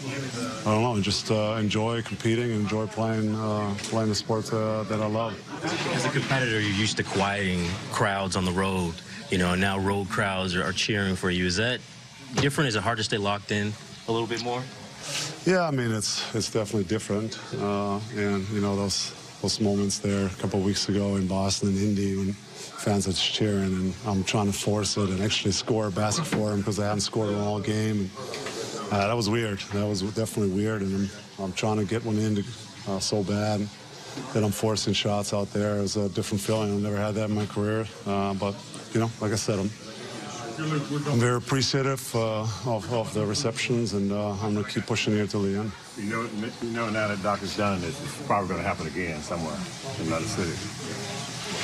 I 0.06 0.64
don't 0.64 0.82
know, 0.82 1.02
just 1.02 1.30
uh, 1.30 1.58
enjoy 1.60 2.02
competing, 2.02 2.52
enjoy 2.52 2.88
playing 2.88 3.36
uh, 3.36 3.76
playing 3.84 4.10
the 4.10 4.16
sport 4.16 4.52
uh, 4.54 4.84
that 4.84 5.02
I 5.02 5.08
love. 5.08 5.38
As 5.94 6.06
a 6.06 6.10
competitor, 6.10 6.60
you're 6.60 6.72
used 6.72 6.98
to 6.98 7.04
quieting 7.04 7.68
crowds 7.92 8.36
on 8.36 8.46
the 8.46 8.52
road. 8.52 8.94
You 9.30 9.38
know, 9.38 9.52
and 9.52 9.62
now 9.62 9.78
road 9.78 10.10
crowds 10.10 10.56
are, 10.56 10.64
are 10.64 10.72
cheering 10.72 11.16
for 11.16 11.30
you. 11.30 11.46
Is 11.46 11.58
that 11.58 11.82
different? 12.36 12.70
Is 12.70 12.76
it 12.76 12.82
hard 12.82 12.98
to 12.98 13.04
stay 13.04 13.18
locked 13.18 13.52
in 13.52 13.74
a 14.08 14.12
little 14.12 14.28
bit 14.28 14.42
more? 14.42 14.64
Yeah, 15.46 15.68
I 15.68 15.72
mean 15.72 15.92
it's 15.92 16.34
it's 16.34 16.50
definitely 16.50 16.86
different, 16.86 17.38
uh, 17.58 18.00
and 18.16 18.48
you 18.50 18.62
know 18.62 18.76
those 18.76 19.14
those 19.42 19.60
moments 19.60 20.00
there 20.00 20.28
a 20.28 20.42
couple 20.42 20.60
of 20.60 20.66
weeks 20.66 20.88
ago 20.88 21.18
in 21.18 21.28
Boston 21.28 21.70
and 21.70 21.78
Indy 21.78 22.16
when 22.16 22.34
fans 22.34 23.08
are 23.08 23.12
just 23.12 23.34
cheering, 23.34 23.74
and 23.74 23.94
I'm 24.06 24.24
trying 24.24 24.48
to 24.48 24.58
force 24.58 24.96
it 24.96 25.10
and 25.10 25.22
actually 25.22 25.52
score 25.52 25.88
a 25.88 25.92
basket 25.92 26.26
for 26.26 26.52
them 26.52 26.60
because 26.60 26.80
I 26.80 26.86
haven't 26.86 27.02
scored 27.02 27.32
one 27.32 27.42
all 27.42 27.60
game. 27.60 28.00
And, 28.00 28.10
uh, 28.92 29.08
that 29.08 29.16
was 29.16 29.30
weird. 29.30 29.60
That 29.74 29.88
was 29.88 30.02
definitely 30.02 30.56
weird, 30.56 30.82
and 30.82 31.10
I'm, 31.38 31.44
I'm 31.44 31.54
trying 31.54 31.78
to 31.78 31.86
get 31.86 32.04
one 32.04 32.18
in 32.18 32.36
to, 32.36 32.44
uh, 32.88 33.00
so 33.00 33.24
bad 33.24 33.68
that 34.34 34.44
I'm 34.44 34.52
forcing 34.52 34.94
shots 34.94 35.34
out 35.34 35.52
there. 35.52 35.78
It 35.78 35.82
was 35.82 35.98
a 35.98 36.10
different 36.10 36.42
feeling. 36.42 36.74
I've 36.74 36.82
never 36.82 36.98
had 36.98 37.16
that 37.16 37.30
in 37.30 37.36
my 37.36 37.46
career, 37.46 37.86
uh, 38.06 38.34
but 38.34 38.56
you 38.94 39.00
know, 39.00 39.12
like 39.22 39.32
I 39.32 39.36
said, 39.36 39.60
I'm 39.60 39.70
I'm 40.60 41.20
very 41.20 41.38
appreciative 41.38 42.14
uh, 42.14 42.42
of, 42.66 42.92
of 42.92 43.14
the 43.14 43.26
receptions, 43.26 43.94
and 43.94 44.12
uh, 44.12 44.32
I'm 44.32 44.54
going 44.54 44.66
to 44.66 44.70
keep 44.70 44.86
pushing 44.86 45.14
here 45.14 45.26
till 45.26 45.44
the 45.44 45.58
end. 45.58 45.72
You 45.98 46.10
know, 46.10 46.30
you 46.62 46.70
know 46.72 46.90
now 46.90 47.08
that 47.08 47.24
Doc 47.24 47.42
is 47.44 47.56
done, 47.56 47.82
it's 47.82 48.22
probably 48.24 48.50
going 48.50 48.62
to 48.62 48.68
happen 48.68 48.86
again 48.88 49.22
somewhere 49.22 49.56
in 50.02 50.08
another 50.08 50.26
city. 50.26 50.52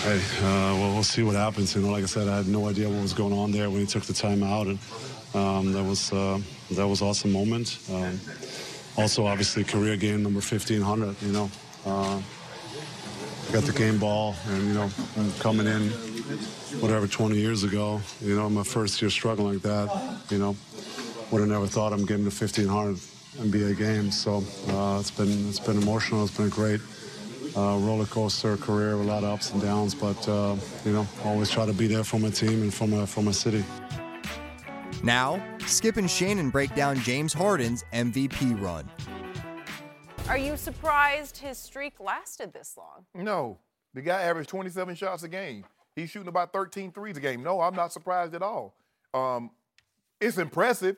Hey, 0.03 0.21
uh, 0.39 0.79
well, 0.79 0.93
we'll 0.93 1.03
see 1.03 1.23
what 1.23 1.35
happens. 1.35 1.75
You 1.75 1.81
know, 1.81 1.91
like 1.91 2.03
I 2.03 2.07
said, 2.07 2.29
I 2.29 2.37
had 2.37 2.47
no 2.47 2.69
idea 2.69 2.87
what 2.87 3.01
was 3.01 3.13
going 3.13 3.33
on 3.33 3.51
there 3.51 3.69
when 3.69 3.81
he 3.81 3.85
took 3.85 4.03
the 4.03 4.13
time 4.13 4.43
out, 4.43 4.67
and 4.67 4.79
um, 5.35 5.73
that 5.73 5.83
was 5.83 6.11
uh, 6.13 6.39
that 6.71 6.87
was 6.87 7.01
awesome 7.01 7.31
moment. 7.31 7.77
Um, 7.91 8.19
also, 8.97 9.25
obviously, 9.25 9.63
career 9.63 9.97
game 9.97 10.23
number 10.23 10.39
1500. 10.39 11.21
You 11.21 11.31
know, 11.31 11.51
uh, 11.85 12.21
got 13.51 13.63
the 13.63 13.73
game 13.73 13.97
ball, 13.99 14.35
and 14.47 14.67
you 14.67 14.73
know, 14.73 14.89
coming 15.39 15.67
in 15.67 15.89
whatever 16.79 17.07
20 17.07 17.35
years 17.35 17.63
ago, 17.63 18.01
you 18.21 18.35
know, 18.35 18.49
my 18.49 18.63
first 18.63 19.01
year 19.01 19.09
struggling 19.09 19.53
like 19.53 19.61
that, 19.63 20.19
you 20.29 20.37
know, 20.37 20.55
would 21.31 21.39
have 21.41 21.49
never 21.49 21.67
thought 21.67 21.93
I'm 21.93 22.05
getting 22.05 22.25
to 22.25 22.31
1500 22.31 22.95
NBA 23.37 23.77
games. 23.77 24.19
So 24.19 24.43
uh, 24.69 24.99
it's 24.99 25.11
been 25.11 25.49
it's 25.49 25.59
been 25.59 25.81
emotional. 25.81 26.23
It's 26.23 26.35
been 26.35 26.47
a 26.47 26.49
great 26.49 26.79
uh, 27.57 27.77
roller 27.79 28.05
coaster 28.05 28.57
career, 28.57 28.93
a 28.93 28.97
lot 28.97 29.23
of 29.23 29.31
ups 29.31 29.51
and 29.51 29.61
downs. 29.61 29.93
But 29.93 30.27
uh, 30.29 30.55
you 30.85 30.93
know, 30.93 31.07
always 31.25 31.49
try 31.49 31.65
to 31.65 31.73
be 31.73 31.87
there 31.87 32.03
for 32.03 32.19
my 32.19 32.29
team 32.29 32.61
and 32.61 32.73
for 32.73 32.87
my 32.87 33.05
for 33.05 33.21
my 33.21 33.31
city. 33.31 33.63
Now, 35.05 35.39
Skip 35.67 35.97
and 35.97 36.09
Shannon 36.09 36.49
break 36.49 36.73
down 36.73 36.99
James 37.01 37.31
Harden's 37.31 37.83
MVP 37.93 38.59
run. 38.59 38.89
Are 40.27 40.37
you 40.37 40.57
surprised 40.57 41.37
his 41.37 41.59
streak 41.59 41.99
lasted 41.99 42.51
this 42.51 42.75
long? 42.75 43.05
No. 43.13 43.59
The 43.93 44.01
guy 44.01 44.23
averaged 44.23 44.49
27 44.49 44.95
shots 44.95 45.21
a 45.21 45.27
game. 45.27 45.63
He's 45.95 46.09
shooting 46.09 46.27
about 46.27 46.51
13 46.51 46.91
threes 46.91 47.17
a 47.17 47.19
game. 47.19 47.43
No, 47.43 47.61
I'm 47.61 47.75
not 47.75 47.93
surprised 47.93 48.33
at 48.33 48.41
all. 48.41 48.75
Um, 49.13 49.51
it's 50.19 50.39
impressive 50.39 50.97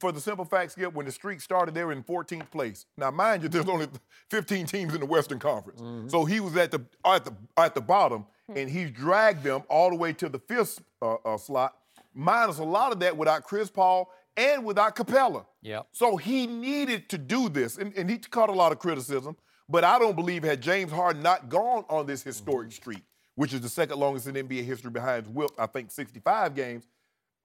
for 0.00 0.10
the 0.10 0.20
simple 0.20 0.44
fact, 0.44 0.72
Skip, 0.72 0.92
when 0.92 1.06
the 1.06 1.12
streak 1.12 1.40
started, 1.40 1.76
they 1.76 1.84
were 1.84 1.92
in 1.92 2.02
14th 2.02 2.50
place. 2.50 2.86
Now, 2.96 3.12
mind 3.12 3.44
you, 3.44 3.48
there's 3.48 3.68
only 3.68 3.86
15 4.30 4.66
teams 4.66 4.94
in 4.94 5.00
the 5.00 5.06
Western 5.06 5.38
Conference. 5.38 5.80
Mm-hmm. 5.80 6.08
So 6.08 6.24
he 6.24 6.40
was 6.40 6.56
at 6.56 6.72
the 6.72 6.84
at 7.04 7.24
the 7.24 7.32
at 7.56 7.76
the 7.76 7.80
bottom, 7.80 8.26
and 8.48 8.68
he's 8.68 8.90
dragged 8.90 9.44
them 9.44 9.62
all 9.68 9.90
the 9.90 9.96
way 9.96 10.12
to 10.14 10.28
the 10.28 10.40
fifth 10.40 10.82
uh, 11.00 11.14
uh, 11.24 11.36
slot. 11.36 11.76
Minus 12.14 12.58
a 12.58 12.64
lot 12.64 12.92
of 12.92 13.00
that 13.00 13.16
without 13.16 13.44
Chris 13.44 13.70
Paul 13.70 14.10
and 14.36 14.64
without 14.64 14.96
Capela. 14.96 15.46
Yep. 15.62 15.88
So 15.92 16.16
he 16.16 16.46
needed 16.46 17.08
to 17.10 17.18
do 17.18 17.48
this, 17.48 17.78
and, 17.78 17.96
and 17.96 18.08
he 18.10 18.18
caught 18.18 18.48
a 18.48 18.52
lot 18.52 18.72
of 18.72 18.78
criticism. 18.78 19.36
But 19.68 19.84
I 19.84 19.98
don't 19.98 20.14
believe 20.14 20.42
had 20.42 20.60
James 20.60 20.92
Harden 20.92 21.22
not 21.22 21.48
gone 21.48 21.84
on 21.88 22.06
this 22.06 22.22
historic 22.22 22.68
mm-hmm. 22.68 22.74
streak, 22.74 23.02
which 23.34 23.54
is 23.54 23.60
the 23.60 23.68
second 23.68 23.98
longest 23.98 24.26
in 24.26 24.34
NBA 24.34 24.64
history 24.64 24.90
behind 24.90 25.26
Wilt, 25.34 25.54
I 25.58 25.66
think 25.66 25.90
65 25.90 26.54
games, 26.54 26.86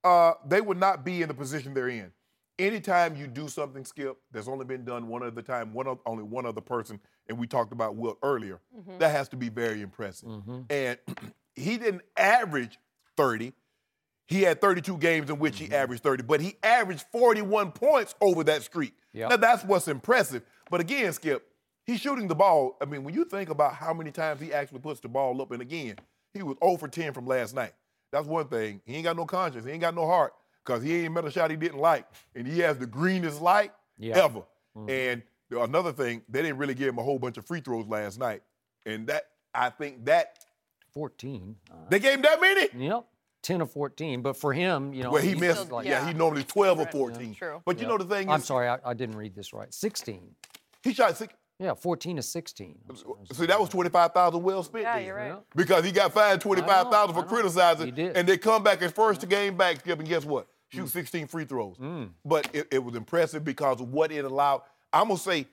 uh, 0.04 0.34
they 0.46 0.62
would 0.62 0.78
not 0.78 1.06
be 1.06 1.22
in 1.22 1.28
the 1.28 1.34
position 1.34 1.74
they're 1.74 1.90
in. 1.90 2.12
Anytime 2.58 3.16
you 3.16 3.26
do 3.26 3.48
something, 3.48 3.86
Skip, 3.86 4.18
that's 4.34 4.50
only 4.50 4.66
been 4.66 4.84
done 4.84 5.08
one 5.08 5.24
other 5.24 5.42
time, 5.42 5.74
one 5.74 5.88
only 6.06 6.24
one 6.24 6.46
other 6.46 6.60
person, 6.60 7.00
and 7.30 7.38
we 7.38 7.48
talked 7.48 7.72
about 7.72 7.96
Wilt 7.96 8.18
earlier, 8.22 8.60
mm-hmm. 8.78 8.98
that 8.98 9.12
has 9.12 9.30
to 9.30 9.38
be 9.38 9.48
very 9.48 9.82
impressive. 9.82 10.28
Mm-hmm. 10.28 10.62
And 10.70 10.98
he 11.56 11.78
didn't 11.78 12.02
average 12.18 12.78
30. 13.16 13.54
He 14.30 14.44
had 14.44 14.62
32 14.62 14.98
games 14.98 15.32
in 15.32 15.40
which 15.40 15.56
mm-hmm. 15.56 15.72
he 15.72 15.76
averaged 15.76 16.04
30, 16.04 16.24
but 16.24 16.40
he 16.40 16.56
averaged 16.62 17.04
41 17.12 17.72
points 17.72 18.14
over 18.22 18.44
that 18.44 18.62
streak. 18.62 18.94
Yep. 19.14 19.30
Now 19.32 19.38
that's 19.38 19.64
what's 19.64 19.88
impressive. 19.88 20.44
But 20.70 20.82
again, 20.82 21.12
Skip, 21.14 21.48
he's 21.84 22.00
shooting 22.00 22.28
the 22.28 22.36
ball. 22.36 22.78
I 22.80 22.86
mean, 22.86 23.04
when 23.04 23.16
you 23.16 23.26
think 23.26 23.50
about 23.50 23.74
how 23.74 23.92
many 23.92 24.12
times 24.12 24.40
he 24.40 24.54
actually 24.54 24.82
puts 24.82 25.00
the 25.00 25.10
ball 25.10 25.42
up, 25.42 25.52
and 25.52 25.64
again, 25.64 25.96
he 26.32 26.44
was 26.44 26.58
0 26.64 26.78
for 26.78 26.88
10 26.88 27.12
from 27.12 27.26
last 27.26 27.56
night. 27.56 27.74
That's 28.12 28.28
one 28.28 28.48
thing. 28.48 28.82
He 28.86 28.96
ain't 28.96 29.06
got 29.06 29.18
no 29.18 29.26
conscience. 29.26 29.66
He 29.66 29.72
ain't 29.72 29.82
got 29.82 29.96
no 29.96 30.06
heart 30.06 30.34
because 30.64 30.84
he 30.84 30.96
ain't 30.96 31.14
met 31.14 31.26
a 31.26 31.32
shot 31.32 31.50
he 31.50 31.58
didn't 31.58 31.80
like, 31.80 32.06
and 32.36 32.46
he 32.46 32.60
has 32.60 32.78
the 32.78 32.86
greenest 32.86 33.42
light 33.42 33.72
yeah. 33.98 34.24
ever. 34.24 34.42
Mm-hmm. 34.78 34.90
And 34.92 35.24
another 35.60 35.92
thing, 35.92 36.22
they 36.30 36.44
didn't 36.44 36.58
really 36.58 36.76
give 36.76 36.90
him 36.90 37.00
a 37.00 37.04
whole 37.04 37.18
bunch 37.18 37.38
of 37.38 37.48
free 37.48 37.62
throws 37.62 37.88
last 37.88 38.20
night, 38.20 38.44
and 38.86 39.08
that 39.08 39.24
I 39.56 39.72
think 39.72 40.06
that 40.06 40.38
14. 40.94 41.56
Uh, 41.72 41.76
they 41.90 42.00
gave 42.00 42.16
him 42.16 42.22
that 42.22 42.40
many. 42.40 42.68
Yep. 42.78 43.06
10 43.44 43.62
or 43.62 43.68
14, 43.68 44.22
but 44.22 44.36
for 44.36 44.54
him, 44.54 44.94
you 44.94 45.04
know. 45.04 45.12
Well, 45.12 45.22
he 45.22 45.36
missed. 45.36 45.72
Like, 45.72 45.86
yeah. 45.86 46.02
yeah. 46.02 46.08
he 46.08 46.14
normally 46.14 46.44
12 46.44 46.80
or 46.80 46.88
14. 46.88 47.30
Yeah, 47.30 47.34
true. 47.36 47.62
But 47.66 47.80
you 47.80 47.88
know 47.88 47.98
the 47.98 48.06
thing 48.06 48.28
is. 48.28 48.34
I'm 48.34 48.42
sorry, 48.42 48.68
I, 48.68 48.80
I, 48.86 48.94
didn't 48.94 49.16
read 49.16 49.36
this 49.36 49.54
right. 49.54 49.74
16. 49.74 50.36
He 50.84 50.94
shot 50.94 51.18
six. 51.18 51.34
Yeah, 51.60 51.74
14 51.74 52.16
to 52.16 52.22
16. 52.22 52.80
See, 53.34 53.46
that 53.46 53.60
was 53.60 53.68
25,000 53.68 54.42
well 54.42 54.64
spent. 54.64 54.84
Yeah, 54.84 54.98
you're 54.98 55.16
right. 55.16 55.36
Because 55.56 55.84
he 55.84 55.92
got 55.92 56.14
fined 56.14 56.40
25,000 56.40 57.14
for 57.14 57.24
criticizing. 57.24 58.00
And 58.00 58.26
they 58.28 58.38
come 58.38 58.64
back 58.64 58.80
his 58.80 58.94
first 58.94 59.28
game 59.28 59.58
back, 59.58 59.82
Skip, 59.82 60.00
and 60.00 60.08
guess 60.08 60.24
what? 60.24 60.48
Shoot 60.70 60.86
mm. 60.86 60.90
16 60.90 61.28
free 61.28 61.44
throws. 61.44 61.76
Mm. 61.78 62.12
But 62.24 62.50
it, 62.54 62.68
it 62.72 62.80
was 62.84 62.96
impressive 62.96 63.44
because 63.44 63.82
of 63.82 63.90
what 63.90 64.12
it 64.12 64.24
allowed. 64.24 64.62
I'm 64.94 65.08
going 65.08 65.18
to 65.18 65.24
say 65.24 65.48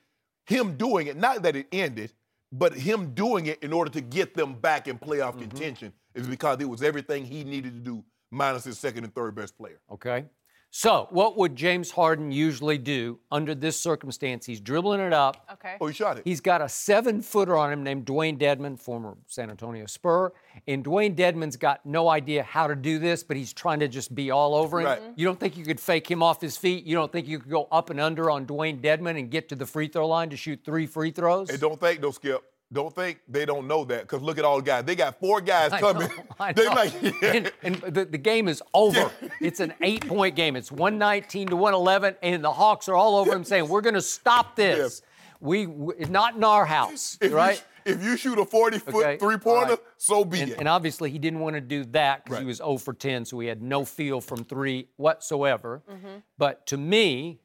him 0.45 0.77
doing 0.77 1.09
it, 1.09 1.17
not 1.17 1.43
that 1.43 1.57
it 1.57 1.67
ended, 1.73 2.13
but 2.53 2.75
him 2.75 3.13
doing 3.13 3.47
it 3.47 3.63
in 3.63 3.73
order 3.73 3.91
to 3.91 4.01
get 4.01 4.35
them 4.35 4.55
back 4.55 4.87
in 4.87 4.99
playoff 4.99 5.33
mm-hmm. 5.33 5.41
contention 5.41 5.93
is 6.17 6.27
because 6.27 6.61
it 6.61 6.69
was 6.69 6.83
everything 6.83 7.25
he 7.25 7.45
needed 7.45 7.73
to 7.73 7.91
do 7.91 8.05
minus 8.31 8.65
his 8.65 8.79
second 8.79 9.05
and 9.05 9.15
third 9.15 9.35
best 9.35 9.57
player. 9.57 9.81
Okay. 9.93 10.25
So, 10.71 11.07
what 11.11 11.39
would 11.39 11.57
James 11.57 11.91
Harden 11.91 12.31
usually 12.31 12.77
do 12.77 13.19
under 13.33 13.55
this 13.55 13.81
circumstance? 13.81 14.45
He's 14.45 14.61
dribbling 14.61 15.01
it 15.01 15.13
up. 15.15 15.49
Okay. 15.55 15.77
Oh, 15.81 15.87
he 15.87 15.95
shot 15.95 16.19
it. 16.19 16.25
He's 16.27 16.43
got 16.43 16.61
a 16.61 16.69
seven 16.69 17.23
footer 17.23 17.57
on 17.57 17.73
him 17.73 17.83
named 17.83 18.05
Dewayne 18.05 18.39
Dedmon, 18.39 18.79
former 18.79 19.17
San 19.27 19.49
Antonio 19.49 19.87
Spur. 19.87 20.33
And 20.67 20.85
Dewayne 20.85 21.17
Dedmon's 21.17 21.57
got 21.57 21.87
no 21.87 22.11
idea 22.11 22.43
how 22.43 22.67
to 22.67 22.75
do 22.75 22.99
this, 22.99 23.23
but 23.23 23.39
he's 23.39 23.55
trying 23.55 23.81
to 23.81 23.89
just 23.89 24.15
be 24.15 24.31
all 24.31 24.55
over 24.55 24.81
him. 24.81 24.87
Right. 24.87 25.01
Mm-hmm. 25.01 25.13
You 25.17 25.25
don't 25.25 25.41
think 25.41 25.57
you 25.57 25.65
could 25.65 25.81
fake 25.81 26.11
him 26.11 26.23
off 26.23 26.43
his 26.43 26.59
feet? 26.59 26.85
You 26.85 26.95
don't 26.95 27.11
think 27.11 27.27
you 27.27 27.39
could 27.39 27.51
go 27.51 27.69
up 27.73 27.89
and 27.89 27.99
under 27.99 28.31
on 28.31 28.45
Dewayne 28.45 28.83
Dedmon 28.83 29.19
and 29.19 29.31
get 29.31 29.49
to 29.49 29.55
the 29.55 29.67
free 29.67 29.89
throw 29.89 30.07
line 30.07 30.29
to 30.29 30.37
shoot 30.37 30.61
three 30.63 30.87
free 30.87 31.11
throws? 31.11 31.49
And 31.49 31.59
don't 31.59 31.81
think, 31.81 32.03
though, 32.03 32.11
Skip. 32.11 32.43
Don't 32.73 32.93
think 32.93 33.21
they 33.29 33.45
don't 33.45 33.69
know 33.69 33.85
that 33.85 34.03
because 34.03 34.23
look 34.23 34.39
at 34.39 34.45
all 34.45 34.57
the 34.57 34.63
guys. 34.63 34.85
They 34.85 34.97
got 34.97 35.21
four 35.21 35.41
guys 35.41 35.73
I 35.73 35.81
coming. 35.81 36.09
know, 36.09 36.25
I 36.41 36.53
They 36.53 36.65
know. 36.65 36.73
like, 36.73 37.23
and, 37.23 37.53
and 37.63 37.77
the, 37.77 38.05
the 38.05 38.19
game 38.19 38.49
is 38.49 38.61
over. 38.75 39.11
It's 39.41 39.61
an 39.61 39.73
eight 39.83 40.07
point 40.07 40.35
game. 40.35 40.57
It's 40.57 40.73
119 40.73 41.49
to 41.49 41.57
111, 41.57 42.17
and 42.23 42.43
the 42.43 42.53
Hawks 42.53 42.89
are 42.89 42.97
all 42.97 43.17
over 43.17 43.33
him 43.33 43.45
saying, 43.45 43.69
We're 43.69 43.83
going 43.83 43.95
to 43.95 44.03
stop 44.03 44.57
this. 44.57 45.03
We, 45.41 45.67
we 45.67 45.95
not 46.09 46.35
in 46.35 46.43
our 46.43 46.65
house, 46.65 47.19
if 47.21 47.33
right? 47.33 47.63
You, 47.85 47.93
if 47.93 48.03
you 48.03 48.17
shoot 48.17 48.37
a 48.39 48.45
40 48.45 48.79
foot 48.81 48.95
Okay, 48.97 49.17
three 49.19 49.35
all 49.35 49.39
pointer, 49.39 49.71
right. 49.73 49.81
so 49.97 50.25
be 50.25 50.41
and, 50.41 50.53
it. 50.53 50.59
and 50.59 50.67
obviously, 50.67 51.11
he 51.11 51.19
didn't 51.21 51.39
want 51.41 51.55
to 51.55 51.61
do 51.61 51.85
that 51.93 52.25
because 52.25 52.41
he 52.41 52.45
was 52.47 52.57
0 52.57 52.79
for 52.79 52.95
10, 52.95 53.27
so 53.27 53.39
he 53.39 53.47
had 53.47 53.63
no 53.63 53.85
feel 53.85 54.21
from 54.21 54.43
three 54.45 54.89
whatsoever. 54.97 55.83
Mm-hmm. 55.89 56.17
But 56.39 56.67
to 56.69 56.77
me, 56.79 57.39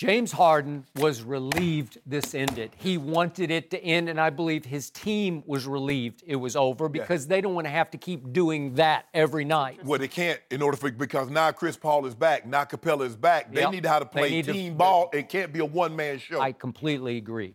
James 0.00 0.32
Harden 0.32 0.86
was 0.96 1.20
relieved 1.22 1.98
this 2.06 2.34
ended. 2.34 2.70
He 2.78 2.96
wanted 2.96 3.50
it 3.50 3.70
to 3.72 3.84
end, 3.84 4.08
and 4.08 4.18
I 4.18 4.30
believe 4.30 4.64
his 4.64 4.88
team 4.88 5.42
was 5.44 5.66
relieved 5.66 6.22
it 6.26 6.36
was 6.36 6.56
over 6.56 6.88
because 6.88 7.26
they 7.26 7.42
don't 7.42 7.54
want 7.54 7.66
to 7.66 7.70
have 7.70 7.90
to 7.90 7.98
keep 7.98 8.32
doing 8.32 8.76
that 8.76 9.04
every 9.12 9.44
night. 9.44 9.84
Well, 9.84 9.98
they 9.98 10.08
can't 10.08 10.40
in 10.50 10.62
order 10.62 10.78
for 10.78 10.90
because 10.90 11.28
now 11.28 11.52
Chris 11.52 11.76
Paul 11.76 12.06
is 12.06 12.14
back, 12.14 12.46
now 12.46 12.64
Capela 12.64 13.02
is 13.04 13.14
back. 13.14 13.52
They 13.52 13.60
Yep. 13.60 13.72
need 13.72 13.82
to 13.82 13.90
how 13.90 13.98
to 13.98 14.06
play 14.06 14.30
need 14.30 14.46
to- 14.46 14.54
team 14.54 14.74
ball. 14.74 15.10
It 15.12 15.28
can't 15.28 15.52
be 15.52 15.58
a 15.58 15.66
one 15.66 15.94
man 15.94 16.18
show. 16.18 16.40
I 16.40 16.52
completely 16.52 17.18
agree. 17.18 17.54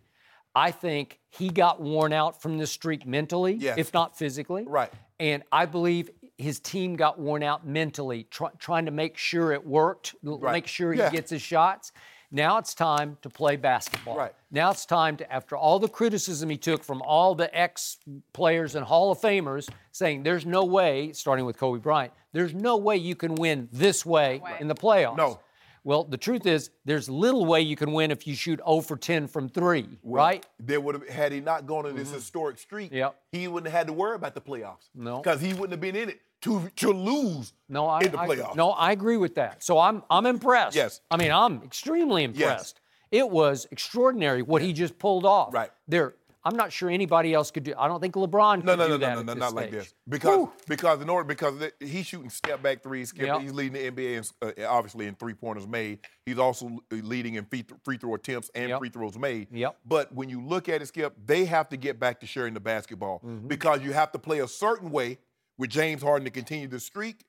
I 0.54 0.70
think 0.70 1.18
he 1.30 1.48
got 1.48 1.80
worn 1.82 2.12
out 2.12 2.40
from 2.40 2.58
this 2.58 2.70
streak 2.70 3.04
mentally, 3.04 3.54
Yes. 3.54 3.76
if 3.76 3.92
not 3.92 4.16
physically. 4.16 4.62
Right. 4.68 4.92
And 5.18 5.42
I 5.50 5.66
believe 5.66 6.10
his 6.38 6.60
team 6.60 6.94
got 6.94 7.18
worn 7.18 7.42
out 7.42 7.66
mentally, 7.66 8.22
try, 8.30 8.50
trying 8.60 8.84
to 8.84 8.92
make 8.92 9.16
sure 9.16 9.50
it 9.50 9.66
worked, 9.66 10.14
Right. 10.22 10.52
make 10.52 10.68
sure 10.68 10.92
Yeah. 10.94 11.10
he 11.10 11.16
gets 11.16 11.32
his 11.32 11.42
shots. 11.42 11.90
Now 12.30 12.58
it's 12.58 12.74
time 12.74 13.16
to 13.22 13.28
play 13.28 13.56
basketball. 13.56 14.16
Right. 14.16 14.34
Now 14.50 14.70
it's 14.70 14.86
time 14.86 15.16
to, 15.18 15.32
after 15.32 15.56
all 15.56 15.78
the 15.78 15.88
criticism 15.88 16.50
he 16.50 16.56
took 16.56 16.82
from 16.82 17.02
all 17.02 17.34
the 17.34 17.56
ex 17.56 17.98
players 18.32 18.74
and 18.74 18.84
Hall 18.84 19.10
of 19.10 19.20
Famers 19.20 19.68
saying 19.92 20.22
there's 20.22 20.46
no 20.46 20.64
way, 20.64 21.12
starting 21.12 21.44
with 21.44 21.56
Kobe 21.58 21.80
Bryant, 21.80 22.12
there's 22.32 22.54
no 22.54 22.76
way 22.76 22.96
you 22.96 23.14
can 23.14 23.34
win 23.34 23.68
this 23.72 24.04
way 24.04 24.42
in 24.60 24.68
the 24.68 24.74
playoffs. 24.74 25.16
No. 25.16 25.40
Well, 25.86 26.02
the 26.02 26.16
truth 26.16 26.46
is, 26.46 26.70
there's 26.84 27.08
little 27.08 27.46
way 27.46 27.60
you 27.60 27.76
can 27.76 27.92
win 27.92 28.10
if 28.10 28.26
you 28.26 28.34
shoot 28.34 28.58
0 28.66 28.80
for 28.80 28.96
10 28.96 29.28
from 29.28 29.48
three, 29.48 29.86
Well, 30.02 30.24
right? 30.24 30.44
There 30.58 30.80
would 30.80 30.96
have 30.96 31.08
had 31.08 31.30
he 31.30 31.38
not 31.38 31.64
gone 31.64 31.86
on 31.86 31.94
this 31.94 32.08
mm-hmm. 32.08 32.16
historic 32.16 32.58
streak, 32.58 32.90
Yep. 32.90 33.14
he 33.30 33.46
wouldn't 33.46 33.72
have 33.72 33.78
had 33.78 33.86
to 33.86 33.92
worry 33.92 34.16
about 34.16 34.34
the 34.34 34.40
playoffs. 34.40 34.88
No. 34.96 35.18
Because 35.18 35.40
he 35.40 35.52
wouldn't 35.52 35.70
have 35.70 35.80
been 35.80 35.94
in 35.94 36.08
it 36.08 36.20
to 36.40 36.68
to 36.74 36.90
lose 36.90 37.52
No, 37.68 37.86
I, 37.86 38.00
in 38.00 38.10
the 38.10 38.18
I- 38.18 38.54
no, 38.56 38.70
I 38.70 38.90
agree 38.90 39.16
with 39.16 39.36
that. 39.36 39.62
So 39.62 39.78
I'm 39.78 40.02
I'm 40.10 40.26
impressed. 40.26 40.74
Yes. 40.74 41.02
I 41.08 41.16
mean, 41.18 41.30
I'm 41.30 41.62
extremely 41.62 42.24
impressed. 42.24 42.80
Yes. 43.12 43.22
It 43.22 43.30
was 43.30 43.68
extraordinary 43.70 44.42
what 44.42 44.62
he 44.62 44.72
just 44.72 44.98
pulled 44.98 45.24
off. 45.24 45.54
Right. 45.54 45.70
There, 45.86 46.14
I'm 46.46 46.56
not 46.56 46.72
sure 46.72 46.88
anybody 46.88 47.34
else 47.34 47.50
could 47.50 47.64
do. 47.64 47.74
I 47.76 47.88
don't 47.88 48.00
think 48.00 48.14
LeBron 48.14 48.56
could 48.58 48.66
No, 48.66 48.76
no, 48.76 48.84
do 48.86 48.90
no, 48.92 48.96
that 48.98 49.14
no, 49.16 49.22
no, 49.22 49.32
no, 49.34 49.40
not 49.40 49.54
like 49.54 49.72
this. 49.72 49.92
Because 50.08 50.36
Whew. 50.36 50.52
because 50.68 51.02
in 51.02 51.08
order 51.10 51.26
because 51.26 51.54
he's 51.80 52.06
shooting 52.06 52.30
step 52.30 52.62
back 52.62 52.84
threes. 52.84 53.08
Skip, 53.08 53.26
Yep. 53.26 53.40
He's 53.40 53.52
leading 53.52 53.72
the 53.72 53.90
NBA 53.90 54.16
in, 54.42 54.64
uh, 54.64 54.68
obviously 54.68 55.08
in 55.08 55.16
three 55.16 55.34
pointers 55.34 55.66
made. 55.66 55.98
He's 56.24 56.38
also 56.38 56.78
leading 56.92 57.34
in 57.34 57.46
free, 57.46 57.64
th- 57.64 57.80
free 57.84 57.96
throw 57.98 58.14
attempts 58.14 58.48
and 58.54 58.68
Yep. 58.68 58.78
free 58.78 58.88
throws 58.90 59.18
made. 59.18 59.48
Yep. 59.50 59.76
But 59.84 60.14
when 60.14 60.28
you 60.28 60.40
look 60.40 60.68
at 60.68 60.80
it, 60.82 60.86
Skip, 60.86 61.14
they 61.26 61.46
have 61.46 61.68
to 61.70 61.76
get 61.76 61.98
back 61.98 62.20
to 62.20 62.26
sharing 62.26 62.54
the 62.54 62.60
basketball 62.60 63.18
Mm-hmm. 63.26 63.48
because 63.48 63.82
you 63.82 63.92
have 63.92 64.12
to 64.12 64.18
play 64.20 64.38
a 64.38 64.46
certain 64.48 64.90
way 64.92 65.18
with 65.58 65.70
James 65.70 66.00
Harden 66.02 66.24
to 66.26 66.30
continue 66.30 66.68
the 66.68 66.78
streak, 66.78 67.24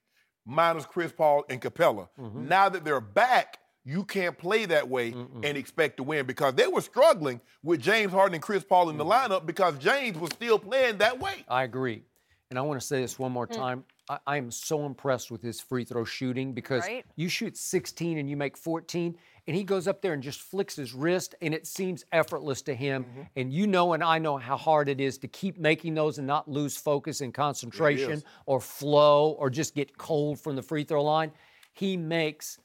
minus 0.45 0.85
Chris 0.85 1.11
Paul 1.11 1.43
and 1.49 1.59
Capela. 1.61 2.09
Mm-hmm. 2.19 2.47
Now 2.47 2.69
that 2.69 2.85
they're 2.85 3.01
back. 3.01 3.57
You 3.89 4.03
can't 4.03 4.37
play 4.37 4.65
that 4.65 4.89
way 4.89 5.13
and 5.43 5.57
expect 5.57 5.95
to 5.97 6.03
win 6.03 6.25
because 6.25 6.55
they 6.55 6.67
were 6.67 6.81
struggling 6.81 7.39
with 7.63 7.79
James 7.81 8.11
Harden 8.11 8.33
and 8.35 8.43
Chris 8.43 8.65
Paul 8.65 8.89
in 8.89 8.97
the 8.97 9.05
Mm-hmm. 9.05 9.31
lineup 9.31 9.45
because 9.45 9.77
James 9.77 10.17
was 10.19 10.31
still 10.31 10.59
playing 10.59 10.97
that 10.97 11.17
way. 11.19 11.45
I 11.47 11.63
agree. 11.63 12.03
And 12.49 12.59
I 12.59 12.63
want 12.63 12.81
to 12.81 12.85
say 12.85 12.99
this 13.01 13.17
one 13.17 13.31
more 13.31 13.47
time. 13.47 13.85
I, 14.09 14.17
I 14.27 14.37
am 14.37 14.51
so 14.51 14.85
impressed 14.85 15.31
with 15.31 15.41
his 15.41 15.61
free 15.61 15.85
throw 15.85 16.03
shooting 16.03 16.51
because 16.53 16.83
Right. 16.83 17.05
you 17.15 17.29
shoot 17.29 17.55
16 17.55 18.17
and 18.17 18.29
you 18.29 18.35
make 18.35 18.57
14, 18.57 19.17
and 19.47 19.55
he 19.55 19.63
goes 19.63 19.87
up 19.87 20.01
there 20.01 20.11
and 20.13 20.21
just 20.21 20.41
flicks 20.41 20.75
his 20.75 20.93
wrist, 20.93 21.35
and 21.41 21.53
it 21.53 21.65
seems 21.65 22.03
effortless 22.11 22.61
to 22.63 22.75
him. 22.75 23.05
And 23.37 23.53
you 23.53 23.67
know, 23.67 23.93
and 23.93 24.03
I 24.03 24.17
know 24.19 24.35
how 24.37 24.57
hard 24.57 24.89
it 24.89 24.99
is 24.99 25.17
to 25.19 25.27
keep 25.29 25.57
making 25.57 25.93
those 25.93 26.17
and 26.17 26.27
not 26.27 26.49
lose 26.49 26.75
focus 26.75 27.21
and 27.21 27.33
concentration 27.33 28.21
or 28.45 28.59
flow 28.59 29.31
or 29.39 29.49
just 29.49 29.75
get 29.75 29.97
cold 29.97 30.39
from 30.41 30.55
the 30.57 30.61
free 30.63 30.83
throw 30.83 31.03
line. 31.03 31.31
He 31.73 31.95
makes 31.95 32.59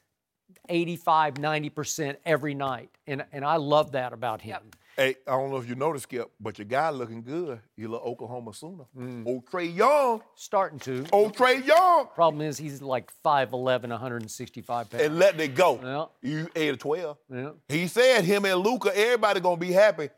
85, 0.69 1.35
90% 1.35 2.17
every 2.25 2.53
night. 2.53 2.89
And, 3.07 3.25
and 3.31 3.43
I 3.43 3.57
love 3.57 3.93
that 3.93 4.13
about 4.13 4.41
him. 4.41 4.61
Hey, 4.95 5.15
I 5.27 5.31
don't 5.31 5.49
know 5.49 5.57
if 5.57 5.67
you 5.67 5.73
noticed, 5.73 6.03
Skip, 6.03 6.29
but 6.39 6.59
your 6.59 6.65
guy 6.65 6.91
looking 6.91 7.23
good. 7.23 7.59
You 7.75 7.87
look 7.87 8.03
Oklahoma 8.05 8.53
Sooner. 8.53 8.83
Mm. 8.95 9.25
Old 9.25 9.45
Trae 9.47 9.75
Young. 9.75 10.21
Starting 10.35 10.77
to. 10.81 11.05
Old 11.11 11.35
Trae 11.35 11.65
Young. 11.65 12.07
Problem 12.13 12.41
is, 12.41 12.59
he's 12.59 12.79
like 12.79 13.11
5'11, 13.25 13.89
165 13.89 14.89
pounds. 14.91 15.03
And 15.03 15.17
letting 15.17 15.39
it 15.39 15.55
go. 15.55 15.79
Yeah. 16.21 16.29
You 16.29 16.49
8 16.55 16.69
or 16.69 16.75
12. 16.75 17.17
Yeah. 17.33 17.49
He 17.67 17.87
said 17.87 18.23
him 18.23 18.45
and 18.45 18.59
Luka, 18.59 18.95
everybody 18.95 19.39
going 19.39 19.55
to 19.55 19.65
be 19.65 19.71
happy. 19.71 20.09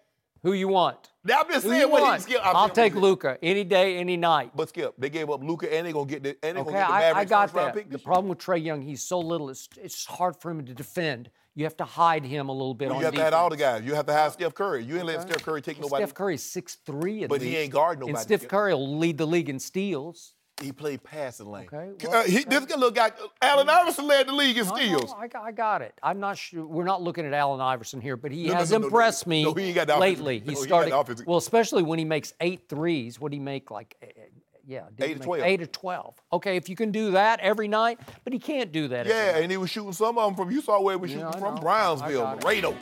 Who 0.43 0.51
you 0.51 0.67
want? 0.67 1.09
Now, 1.27 1.41
I'm 1.41 1.49
just 1.51 1.65
Who 1.65 1.71
saying 1.71 1.89
what 1.89 2.15
he 2.15 2.21
Skip. 2.21 2.39
I'm 2.45 2.55
I'll 2.55 2.69
take 2.69 2.93
Luka 2.93 3.37
any 3.41 3.63
day, 3.63 3.97
any 3.97 4.15
night. 4.15 4.51
But 4.55 4.69
Skip, 4.69 4.93
they 4.99 5.09
gave 5.09 5.29
up 5.31 5.43
Luka 5.43 5.73
and 5.73 5.85
they're 5.85 5.91
going 5.93 6.07
to 6.07 6.13
get 6.13 6.23
the 6.23 6.37
and 6.47 6.55
they 6.55 6.61
Okay, 6.61 6.71
going 6.71 6.75
to 6.75 6.79
get 6.81 6.87
the 6.87 6.93
I, 6.93 6.99
Mavericks 6.99 7.31
I 7.31 7.47
got 7.47 7.53
that. 7.75 7.89
The 7.91 7.97
problem 7.99 8.29
with 8.29 8.37
Trae 8.37 8.63
Young, 8.63 8.81
he's 8.83 9.01
so 9.01 9.19
little. 9.19 9.49
It's, 9.49 9.67
it's 9.81 10.05
hard 10.05 10.35
for 10.39 10.51
him 10.51 10.63
to 10.65 10.73
defend. 10.75 11.31
You 11.55 11.63
have 11.63 11.77
to 11.77 11.85
hide 11.85 12.25
him 12.25 12.49
a 12.49 12.51
little 12.51 12.73
bit 12.75 12.89
Well, 12.89 12.97
on 12.97 12.99
you 13.01 13.05
have 13.05 13.13
to 13.13 13.17
defense. 13.17 13.33
have 13.33 13.41
all 13.41 13.49
the 13.49 13.57
guys. 13.57 13.83
You 13.83 13.95
have 13.95 14.05
to 14.05 14.13
have 14.13 14.33
Steph 14.33 14.53
Curry. 14.53 14.83
You 14.83 14.97
ain't 14.97 15.05
let 15.05 15.21
Steph 15.23 15.41
Curry 15.43 15.61
take 15.61 15.79
nobody. 15.81 16.03
Steph 16.03 16.13
Curry's 16.13 16.43
six 16.43 16.75
three, 16.85 17.25
But 17.25 17.41
he 17.41 17.47
least. 17.47 17.59
ain't 17.59 17.73
guarding 17.73 18.03
And 18.03 18.09
nobody. 18.13 18.23
Steph 18.35 18.47
Curry 18.47 18.73
will 18.73 18.97
lead 18.97 19.17
the 19.17 19.25
league 19.25 19.49
in 19.49 19.57
steals. 19.59 20.33
He 20.61 20.71
played 20.71 21.03
passing 21.03 21.47
lane. 21.51 21.67
Okay, 21.73 22.07
Uh, 22.07 22.23
he, 22.23 22.45
this 22.45 22.61
little 22.69 22.89
guy, 22.89 23.11
Allen 23.41 23.67
Iverson 23.67 24.07
led 24.07 24.27
the 24.27 24.31
league 24.31 24.57
in 24.57 24.65
No, 24.65 24.71
no, 24.71 24.77
steals. 24.77 25.13
I, 25.17 25.27
got- 25.27 25.43
I 25.43 25.51
got 25.51 25.81
it. 25.81 25.93
I'm 26.01 26.21
not 26.21 26.37
sure. 26.37 26.65
We're 26.65 26.85
not 26.85 27.01
looking 27.01 27.25
at 27.25 27.33
Allen 27.33 27.59
Iverson 27.59 27.99
here, 27.99 28.15
but 28.15 28.31
he 28.31 28.45
No, 28.47 28.53
no, 28.53 28.59
has 28.59 28.71
no, 28.71 28.77
no, 28.77 28.81
no. 28.81 28.87
impressed 28.87 29.27
me 29.27 29.43
No, 29.43 29.53
he 29.53 29.65
ain't 29.65 29.75
got 29.75 29.87
the 29.87 29.97
offensive- 29.97 30.19
lately. 30.23 30.39
no, 30.39 30.43
he 30.45 30.49
he 30.51 30.55
got 30.69 30.87
started 30.87 31.17
the 31.17 31.23
well, 31.27 31.37
especially 31.37 31.83
when 31.83 31.99
he 31.99 32.05
makes 32.05 32.31
eight 32.39 32.69
threes. 32.69 33.19
What 33.19 33.31
do 33.31 33.35
he 33.35 33.41
make 33.41 33.69
like? 33.69 33.97
eh, 34.01 34.05
eh, 34.05 34.21
Yeah, 34.65 34.83
did 34.95 35.03
Eight 35.09 35.13
to 35.17 35.23
12. 35.23 35.43
Eight 35.43 35.61
or 35.61 35.65
twelve. 35.67 36.15
Okay, 36.31 36.55
if 36.55 36.69
you 36.69 36.75
can 36.77 36.91
do 36.91 37.11
that 37.11 37.41
every 37.41 37.67
night, 37.67 37.99
but 38.23 38.31
he 38.31 38.39
can't 38.39 38.71
do 38.71 38.87
that. 38.87 39.01
every 39.07 39.11
Yeah, 39.11 39.33
night. 39.33 39.41
and 39.43 39.51
he 39.51 39.57
was 39.57 39.69
shooting 39.69 39.91
some 39.93 40.17
of 40.17 40.25
them 40.25 40.35
from. 40.35 40.51
You 40.55 40.61
saw 40.61 40.79
where 40.81 40.95
he 40.95 41.01
was 41.01 41.11
shooting 41.11 41.25
I 41.25 41.37
from. 41.37 41.55
Brownsville, 41.55 42.21
I 42.25 42.35
got 42.35 42.37
it. 42.37 42.43
Laredo. 42.45 42.75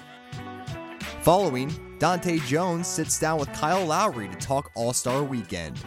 Following, 1.24 1.72
Dahntay 2.00 2.46
Jones 2.46 2.88
sits 2.88 3.20
down 3.20 3.40
with 3.40 3.52
Kyle 3.54 3.84
Lowry 3.86 4.28
to 4.30 4.36
talk 4.36 4.70
All 4.76 4.94
Star 4.94 5.24
Weekend. 5.24 5.80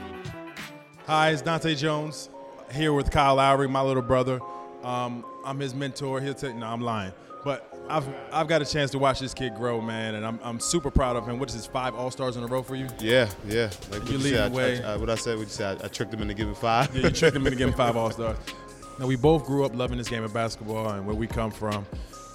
Hi, 1.06 1.30
it's 1.30 1.40
Dahntay 1.40 1.76
Jones 1.76 2.30
here 2.72 2.92
with 2.92 3.12
Kyle 3.12 3.36
Lowry, 3.36 3.68
my 3.68 3.80
little 3.80 4.02
brother. 4.02 4.40
Um, 4.82 5.24
I'm 5.44 5.60
his 5.60 5.72
mentor. 5.72 6.20
He'll 6.20 6.34
tell 6.34 6.52
no, 6.52 6.66
I'm 6.66 6.80
lying. 6.80 7.12
But 7.44 7.72
I've 7.88 8.08
I've 8.32 8.48
got 8.48 8.60
a 8.60 8.64
chance 8.64 8.90
to 8.90 8.98
watch 8.98 9.20
this 9.20 9.32
kid 9.32 9.54
grow, 9.54 9.80
man, 9.80 10.16
and 10.16 10.26
I'm, 10.26 10.40
I'm 10.42 10.58
super 10.58 10.90
proud 10.90 11.14
of 11.14 11.24
him. 11.24 11.38
What 11.38 11.48
is 11.48 11.54
his 11.54 11.66
five 11.66 11.94
All 11.94 12.10
Stars 12.10 12.36
in 12.36 12.42
a 12.42 12.48
row 12.48 12.60
for 12.60 12.74
you? 12.74 12.88
Yeah, 12.98 13.30
yeah. 13.46 13.70
Like 13.88 14.02
what 14.02 14.10
You're 14.10 14.18
leading 14.18 14.50
the 14.50 14.50
way. 14.50 14.82
I, 14.82 14.94
I, 14.94 14.96
what 14.96 15.08
I 15.08 15.14
said, 15.14 15.38
what 15.38 15.44
you 15.44 15.52
said, 15.52 15.80
I, 15.80 15.84
I 15.84 15.88
tricked 15.88 16.12
him 16.12 16.22
into 16.22 16.34
giving 16.34 16.56
five. 16.56 16.92
Yeah, 16.92 17.04
you 17.04 17.10
tricked 17.10 17.36
him 17.36 17.46
into 17.46 17.56
giving 17.56 17.74
five 17.76 17.96
All 17.96 18.10
Stars. 18.10 18.36
Now 18.98 19.06
we 19.06 19.14
both 19.14 19.46
grew 19.46 19.64
up 19.64 19.76
loving 19.76 19.98
this 19.98 20.08
game 20.08 20.24
of 20.24 20.34
basketball 20.34 20.88
and 20.90 21.06
where 21.06 21.14
we 21.14 21.28
come 21.28 21.52
from. 21.52 21.86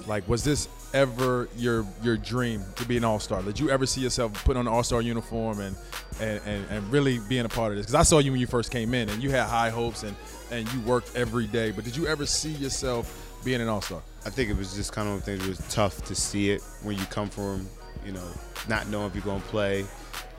Like, 0.08 0.26
was 0.30 0.46
this 0.46 0.70
ever 0.94 1.48
your 1.58 1.86
your 2.04 2.18
dream 2.18 2.64
to 2.76 2.86
be 2.86 2.98
an 2.98 3.04
All 3.04 3.20
Star? 3.20 3.42
Did 3.42 3.60
you 3.60 3.70
ever 3.70 3.86
see 3.86 4.02
yourself 4.02 4.34
put 4.46 4.58
on 4.58 4.68
an 4.68 4.74
All 4.74 4.84
Star 4.84 5.02
uniform 5.02 5.60
and, 5.60 5.76
and 6.20 6.42
and 6.46 6.66
and 6.70 6.92
really 6.92 7.20
being 7.30 7.46
a 7.46 7.50
part 7.50 7.72
of 7.72 7.78
this? 7.78 7.86
Because 7.86 7.96
I 7.96 8.04
saw 8.04 8.20
you 8.20 8.32
when 8.32 8.40
you 8.40 8.48
first 8.48 8.72
came 8.72 8.94
in 8.94 9.10
and 9.10 9.22
you 9.22 9.30
had 9.32 9.46
high 9.48 9.70
hopes 9.70 10.04
and 10.04 10.16
and 10.52 10.72
you 10.74 10.82
worked 10.82 11.16
every 11.16 11.48
day. 11.48 11.72
But 11.72 11.86
did 11.86 11.96
you 11.96 12.08
ever 12.08 12.26
see 12.26 12.52
yourself 12.52 13.40
being 13.44 13.62
an 13.62 13.68
All 13.68 13.82
Star? 13.82 14.02
I 14.26 14.30
think 14.30 14.50
it 14.50 14.58
was 14.58 14.76
just 14.76 14.92
kind 14.92 15.08
of 15.08 15.14
one 15.14 15.20
of 15.20 15.26
things. 15.26 15.46
It 15.46 15.50
was 15.50 15.74
tough 15.74 16.04
to 16.06 16.16
see 16.16 16.52
it 16.52 16.62
when 16.84 16.98
you 16.98 17.06
come 17.06 17.30
from, 17.30 17.68
you 18.06 18.12
know, 18.12 18.28
not 18.68 18.88
knowing 18.90 19.08
if 19.08 19.16
you're 19.16 19.24
gonna 19.24 19.40
play, 19.42 19.86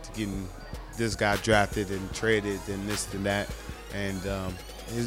to 0.03 0.13
getting 0.13 0.49
this 0.97 1.17
guy 1.17 1.37
drafted 1.37 1.91
and 1.91 2.13
traded 2.15 2.61
and 2.69 2.89
this 2.89 3.13
and 3.15 3.25
that, 3.27 3.49
and 3.95 4.27
um, 4.27 4.55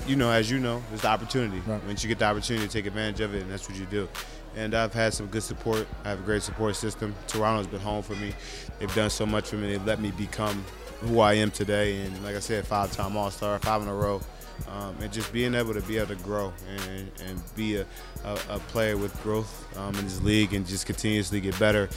you 0.08 0.16
know, 0.16 0.32
as 0.32 0.50
you 0.50 0.60
know, 0.60 0.82
it's 0.92 1.04
the 1.04 1.08
opportunity. 1.08 1.62
Once 1.68 2.04
you 2.04 2.08
get 2.08 2.20
the 2.20 2.26
opportunity 2.26 2.66
to 2.66 2.72
take 2.72 2.86
advantage 2.86 3.22
of 3.22 3.36
it, 3.36 3.44
and 3.44 3.52
that's 3.52 3.70
what 3.70 3.78
you 3.78 3.86
do. 3.86 4.08
And 4.56 4.74
I've 4.74 4.94
had 4.94 5.14
some 5.14 5.28
good 5.28 5.44
support. 5.44 5.86
I 6.06 6.10
have 6.10 6.20
a 6.20 6.24
great 6.24 6.42
support 6.42 6.76
system. 6.76 7.14
Toronto's 7.28 7.68
been 7.68 7.82
home 7.82 8.04
for 8.04 8.16
me. 8.16 8.34
They've 8.80 8.96
done 8.96 9.10
so 9.10 9.26
much 9.26 9.50
for 9.50 9.58
me. 9.58 9.72
They've 9.72 9.86
let 9.86 10.00
me 10.00 10.12
become 10.12 10.64
who 11.02 11.20
I 11.20 11.34
am 11.34 11.52
today. 11.52 12.02
And 12.02 12.24
like 12.24 12.36
I 12.36 12.40
said, 12.40 12.66
five-time 12.66 13.18
All-Star, 13.18 13.60
five 13.60 13.82
in 13.82 13.88
a 13.88 13.94
row. 13.94 14.22
Um, 14.70 14.96
and 15.02 15.12
just 15.12 15.34
being 15.34 15.54
able 15.54 15.74
to 15.74 15.82
be 15.82 15.98
able 15.98 16.16
to 16.16 16.24
grow 16.24 16.54
and, 16.70 17.12
and 17.26 17.42
be 17.58 17.76
a, 17.76 17.86
a, 18.24 18.40
a 18.52 18.60
player 18.60 18.96
with 18.96 19.22
growth 19.22 19.68
um, 19.78 19.94
in 19.96 20.06
this 20.06 20.22
league 20.22 20.54
and 20.54 20.66
just 20.66 20.86
continuously 20.86 21.42
get 21.42 21.60
better 21.60 21.90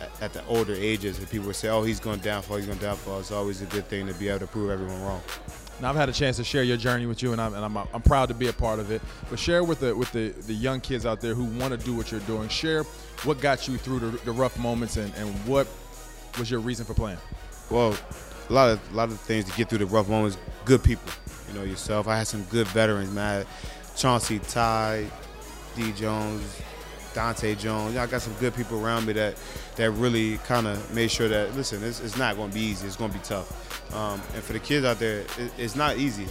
at, 0.00 0.22
at 0.22 0.32
the 0.32 0.42
older 0.46 0.72
ages. 0.72 1.18
And 1.18 1.28
people 1.28 1.48
would 1.48 1.56
say, 1.56 1.68
oh, 1.68 1.82
he's 1.82 2.00
going 2.00 2.20
downfall, 2.20 2.56
he's 2.56 2.64
going 2.64 2.78
downfall. 2.78 3.20
It's 3.20 3.30
always 3.30 3.60
a 3.60 3.66
good 3.66 3.86
thing 3.88 4.06
to 4.06 4.14
be 4.14 4.28
able 4.28 4.38
to 4.38 4.46
prove 4.46 4.70
everyone 4.70 5.02
wrong. 5.02 5.20
Now 5.80 5.90
I've 5.90 5.96
had 5.96 6.08
a 6.08 6.12
chance 6.12 6.36
to 6.36 6.44
share 6.44 6.62
your 6.62 6.76
journey 6.76 7.06
with 7.06 7.22
you, 7.22 7.32
and 7.32 7.40
I'm, 7.40 7.54
and 7.54 7.64
I'm, 7.64 7.76
I'm 7.76 8.02
proud 8.02 8.28
to 8.28 8.34
be 8.34 8.48
a 8.48 8.52
part 8.52 8.78
of 8.78 8.90
it. 8.90 9.00
But 9.30 9.38
share 9.38 9.64
with 9.64 9.80
the 9.80 9.96
with 9.96 10.12
the, 10.12 10.28
the 10.28 10.52
young 10.52 10.80
kids 10.80 11.06
out 11.06 11.20
there 11.20 11.34
who 11.34 11.44
want 11.58 11.78
to 11.78 11.84
do 11.84 11.94
what 11.94 12.10
you're 12.10 12.20
doing. 12.20 12.48
Share 12.48 12.82
what 13.24 13.40
got 13.40 13.66
you 13.66 13.78
through 13.78 14.00
the, 14.00 14.06
the 14.24 14.32
rough 14.32 14.58
moments, 14.58 14.96
and, 14.96 15.14
and 15.14 15.30
what 15.46 15.66
was 16.38 16.50
your 16.50 16.60
reason 16.60 16.84
for 16.84 16.94
playing. 16.94 17.18
Well, 17.70 17.96
a 18.48 18.52
lot 18.52 18.70
of 18.70 18.92
a 18.92 18.96
lot 18.96 19.08
of 19.08 19.18
things 19.20 19.46
to 19.46 19.56
get 19.56 19.68
through 19.68 19.78
the 19.78 19.86
rough 19.86 20.08
moments. 20.08 20.36
Good 20.64 20.82
people, 20.82 21.10
you 21.48 21.58
know 21.58 21.64
yourself. 21.64 22.08
I 22.08 22.18
had 22.18 22.26
some 22.26 22.44
good 22.44 22.66
veterans, 22.68 23.12
man. 23.12 23.46
Chauncey, 23.96 24.38
Ty, 24.38 25.06
D. 25.76 25.92
Jones, 25.92 26.60
Dahntay 27.14 27.58
Jones. 27.58 27.96
I 27.96 28.06
got 28.06 28.22
some 28.22 28.34
good 28.34 28.54
people 28.54 28.84
around 28.84 29.06
me 29.06 29.12
that 29.14 29.36
that 29.76 29.90
really 29.92 30.38
kind 30.38 30.66
of 30.66 30.94
made 30.94 31.10
sure 31.10 31.28
that 31.28 31.54
listen, 31.54 31.82
it's, 31.82 32.00
it's 32.00 32.16
not 32.16 32.36
going 32.36 32.50
to 32.50 32.54
be 32.54 32.60
easy. 32.60 32.86
It's 32.86 32.96
going 32.96 33.10
to 33.12 33.18
be 33.18 33.24
tough. 33.24 33.94
Um, 33.94 34.20
and 34.34 34.42
for 34.42 34.52
the 34.52 34.60
kids 34.60 34.84
out 34.86 34.98
there, 34.98 35.20
it, 35.20 35.52
it's 35.58 35.76
not 35.76 35.96
easy. 35.96 36.26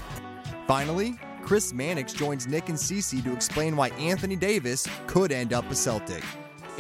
Finally, 0.68 1.20
Chris 1.44 1.74
Mannix 1.74 2.14
joins 2.14 2.48
Nick 2.48 2.70
and 2.70 2.78
Cece 2.78 3.24
to 3.24 3.34
explain 3.34 3.76
why 3.76 3.90
Anthony 3.90 4.36
Davis 4.36 4.88
could 5.08 5.32
end 5.32 5.54
up 5.54 5.70
a 5.72 5.76
Celtic. 5.76 6.24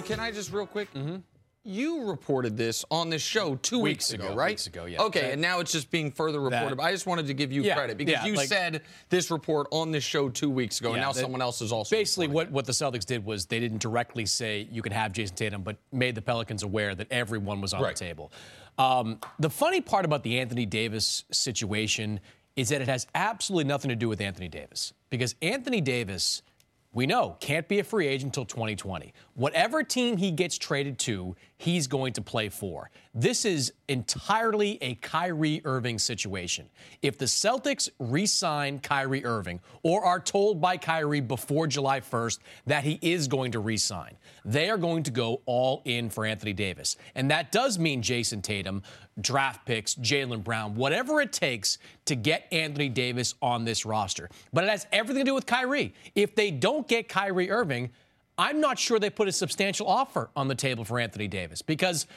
Can 0.06 0.20
I 0.20 0.32
just 0.32 0.54
real 0.54 0.68
quick? 0.68 0.94
Mm-hmm. 0.94 1.18
You 1.66 2.06
reported 2.06 2.56
this 2.56 2.86
on 2.90 3.10
this 3.10 3.22
show 3.22 3.56
two 3.58 3.80
weeks, 3.80 4.10
Weeks 4.12 4.14
ago, 4.14 4.28
ago, 4.28 4.36
right? 4.36 4.52
weeks 4.52 4.68
ago, 4.68 4.86
yeah. 4.86 5.02
Okay, 5.04 5.20
That- 5.22 5.32
and 5.34 5.42
now 5.42 5.60
it's 5.60 5.74
just 5.74 5.92
being 5.92 6.10
further 6.10 6.40
reported. 6.40 6.70
that- 6.72 6.78
but 6.78 6.84
I 6.84 6.92
just 6.94 7.06
wanted 7.06 7.28
to 7.28 7.34
give 7.34 7.52
you 7.52 7.64
Yeah, 7.64 7.76
credit 7.76 7.98
because 7.98 8.14
yeah, 8.14 8.26
you 8.26 8.36
like- 8.36 8.48
said 8.48 8.82
this 9.10 9.30
report 9.30 9.68
on 9.72 9.92
this 9.92 10.04
show 10.04 10.30
two 10.30 10.50
weeks 10.50 10.80
ago, 10.80 10.94
and 10.94 11.02
now 11.02 11.12
that- 11.12 11.20
someone 11.20 11.42
else 11.42 11.62
is 11.62 11.74
also. 11.74 11.94
Basically, 11.94 12.28
what, 12.30 12.50
what 12.50 12.66
the 12.66 12.72
Celtics 12.72 13.06
did 13.06 13.26
was 13.26 13.46
they 13.48 13.60
didn't 13.60 13.80
directly 13.82 14.26
say 14.26 14.70
you 14.72 14.82
can 14.82 14.94
have 14.94 15.12
Jayson 15.12 15.36
Tatum, 15.36 15.62
but 15.64 15.76
made 15.92 16.16
the 16.16 16.22
Pelicans 16.22 16.64
aware 16.64 16.96
that 16.96 17.08
everyone 17.12 17.60
was 17.60 17.74
on 17.74 17.82
Right. 17.82 17.94
the 17.96 18.06
table. 18.06 18.32
Um, 18.78 19.20
the 19.38 19.50
funny 19.50 19.82
part 19.82 20.06
about 20.06 20.24
the 20.24 20.40
Anthony 20.40 20.66
Davis 20.66 21.26
situation 21.30 22.22
is 22.56 22.70
that 22.70 22.82
it 22.82 22.88
has 22.88 23.06
absolutely 23.14 23.66
nothing 23.66 23.90
to 23.90 23.96
do 23.98 24.08
with 24.08 24.22
Anthony 24.22 24.48
Davis 24.48 24.94
because 25.10 25.36
Anthony 25.42 25.82
Davis, 25.82 26.42
we 26.94 27.06
know, 27.06 27.36
can't 27.42 27.68
be 27.68 27.80
a 27.80 27.84
free 27.84 28.08
agent 28.08 28.30
until 28.30 28.46
2020. 28.46 29.14
Whatever 29.40 29.84
team 29.84 30.18
he 30.18 30.32
gets 30.32 30.58
traded 30.58 31.00
to, 31.00 31.34
he's 31.56 31.88
going 31.88 32.12
to 32.12 32.22
play 32.22 32.50
for. 32.50 32.92
This 33.16 33.46
is 33.46 33.72
entirely 33.88 34.78
a 34.82 34.96
Kyrie 34.96 35.62
Irving 35.64 35.98
situation. 35.98 36.68
If 37.02 37.18
the 37.18 37.24
Celtics 37.24 37.88
re 38.00 38.26
sign 38.26 38.80
Kyrie 38.80 39.24
Irving 39.24 39.62
or 39.82 40.04
are 40.04 40.20
told 40.20 40.60
by 40.60 40.76
Kyrie 40.76 41.22
before 41.22 41.68
July 41.68 42.02
1st 42.02 42.40
that 42.66 42.84
he 42.84 43.00
is 43.02 43.30
going 43.30 43.54
to 43.54 43.60
re 43.62 43.78
sign, 43.78 44.18
they 44.44 44.70
are 44.70 44.78
going 44.78 45.04
to 45.04 45.12
go 45.12 45.42
all 45.46 45.84
in 45.86 46.10
for 46.10 46.26
Anthony 46.26 46.52
Davis. 46.52 46.98
And 47.16 47.32
that 47.32 47.54
does 47.54 47.80
mean 47.80 48.02
Jayson 48.02 48.42
Tatum, 48.42 48.84
draft 49.22 49.66
picks, 49.66 49.96
Jaylen 49.96 50.44
Brown, 50.44 50.76
whatever 50.76 51.22
it 51.22 51.32
takes 51.32 51.78
to 52.04 52.16
get 52.18 52.46
Anthony 52.52 52.90
Davis 52.90 53.36
on 53.42 53.64
this 53.64 53.86
roster. 53.86 54.30
But 54.52 54.66
it 54.66 54.70
has 54.70 54.86
everything 54.92 55.24
to 55.24 55.30
do 55.32 55.34
with 55.34 55.46
Kyrie. 55.46 55.94
If 56.14 56.36
they 56.36 56.52
don't 56.52 56.86
get 56.90 57.08
Kyrie 57.08 57.50
Irving, 57.50 57.92
I'm 58.40 58.62
not 58.62 58.80
sure 58.80 59.00
they 59.00 59.10
put 59.10 59.28
a 59.28 59.34
substantial 59.34 59.86
offer 59.86 60.30
on 60.34 60.48
the 60.48 60.56
table 60.56 60.86
for 60.86 60.98
Anthony 60.98 61.28
Davis 61.28 61.62
because 61.62 62.08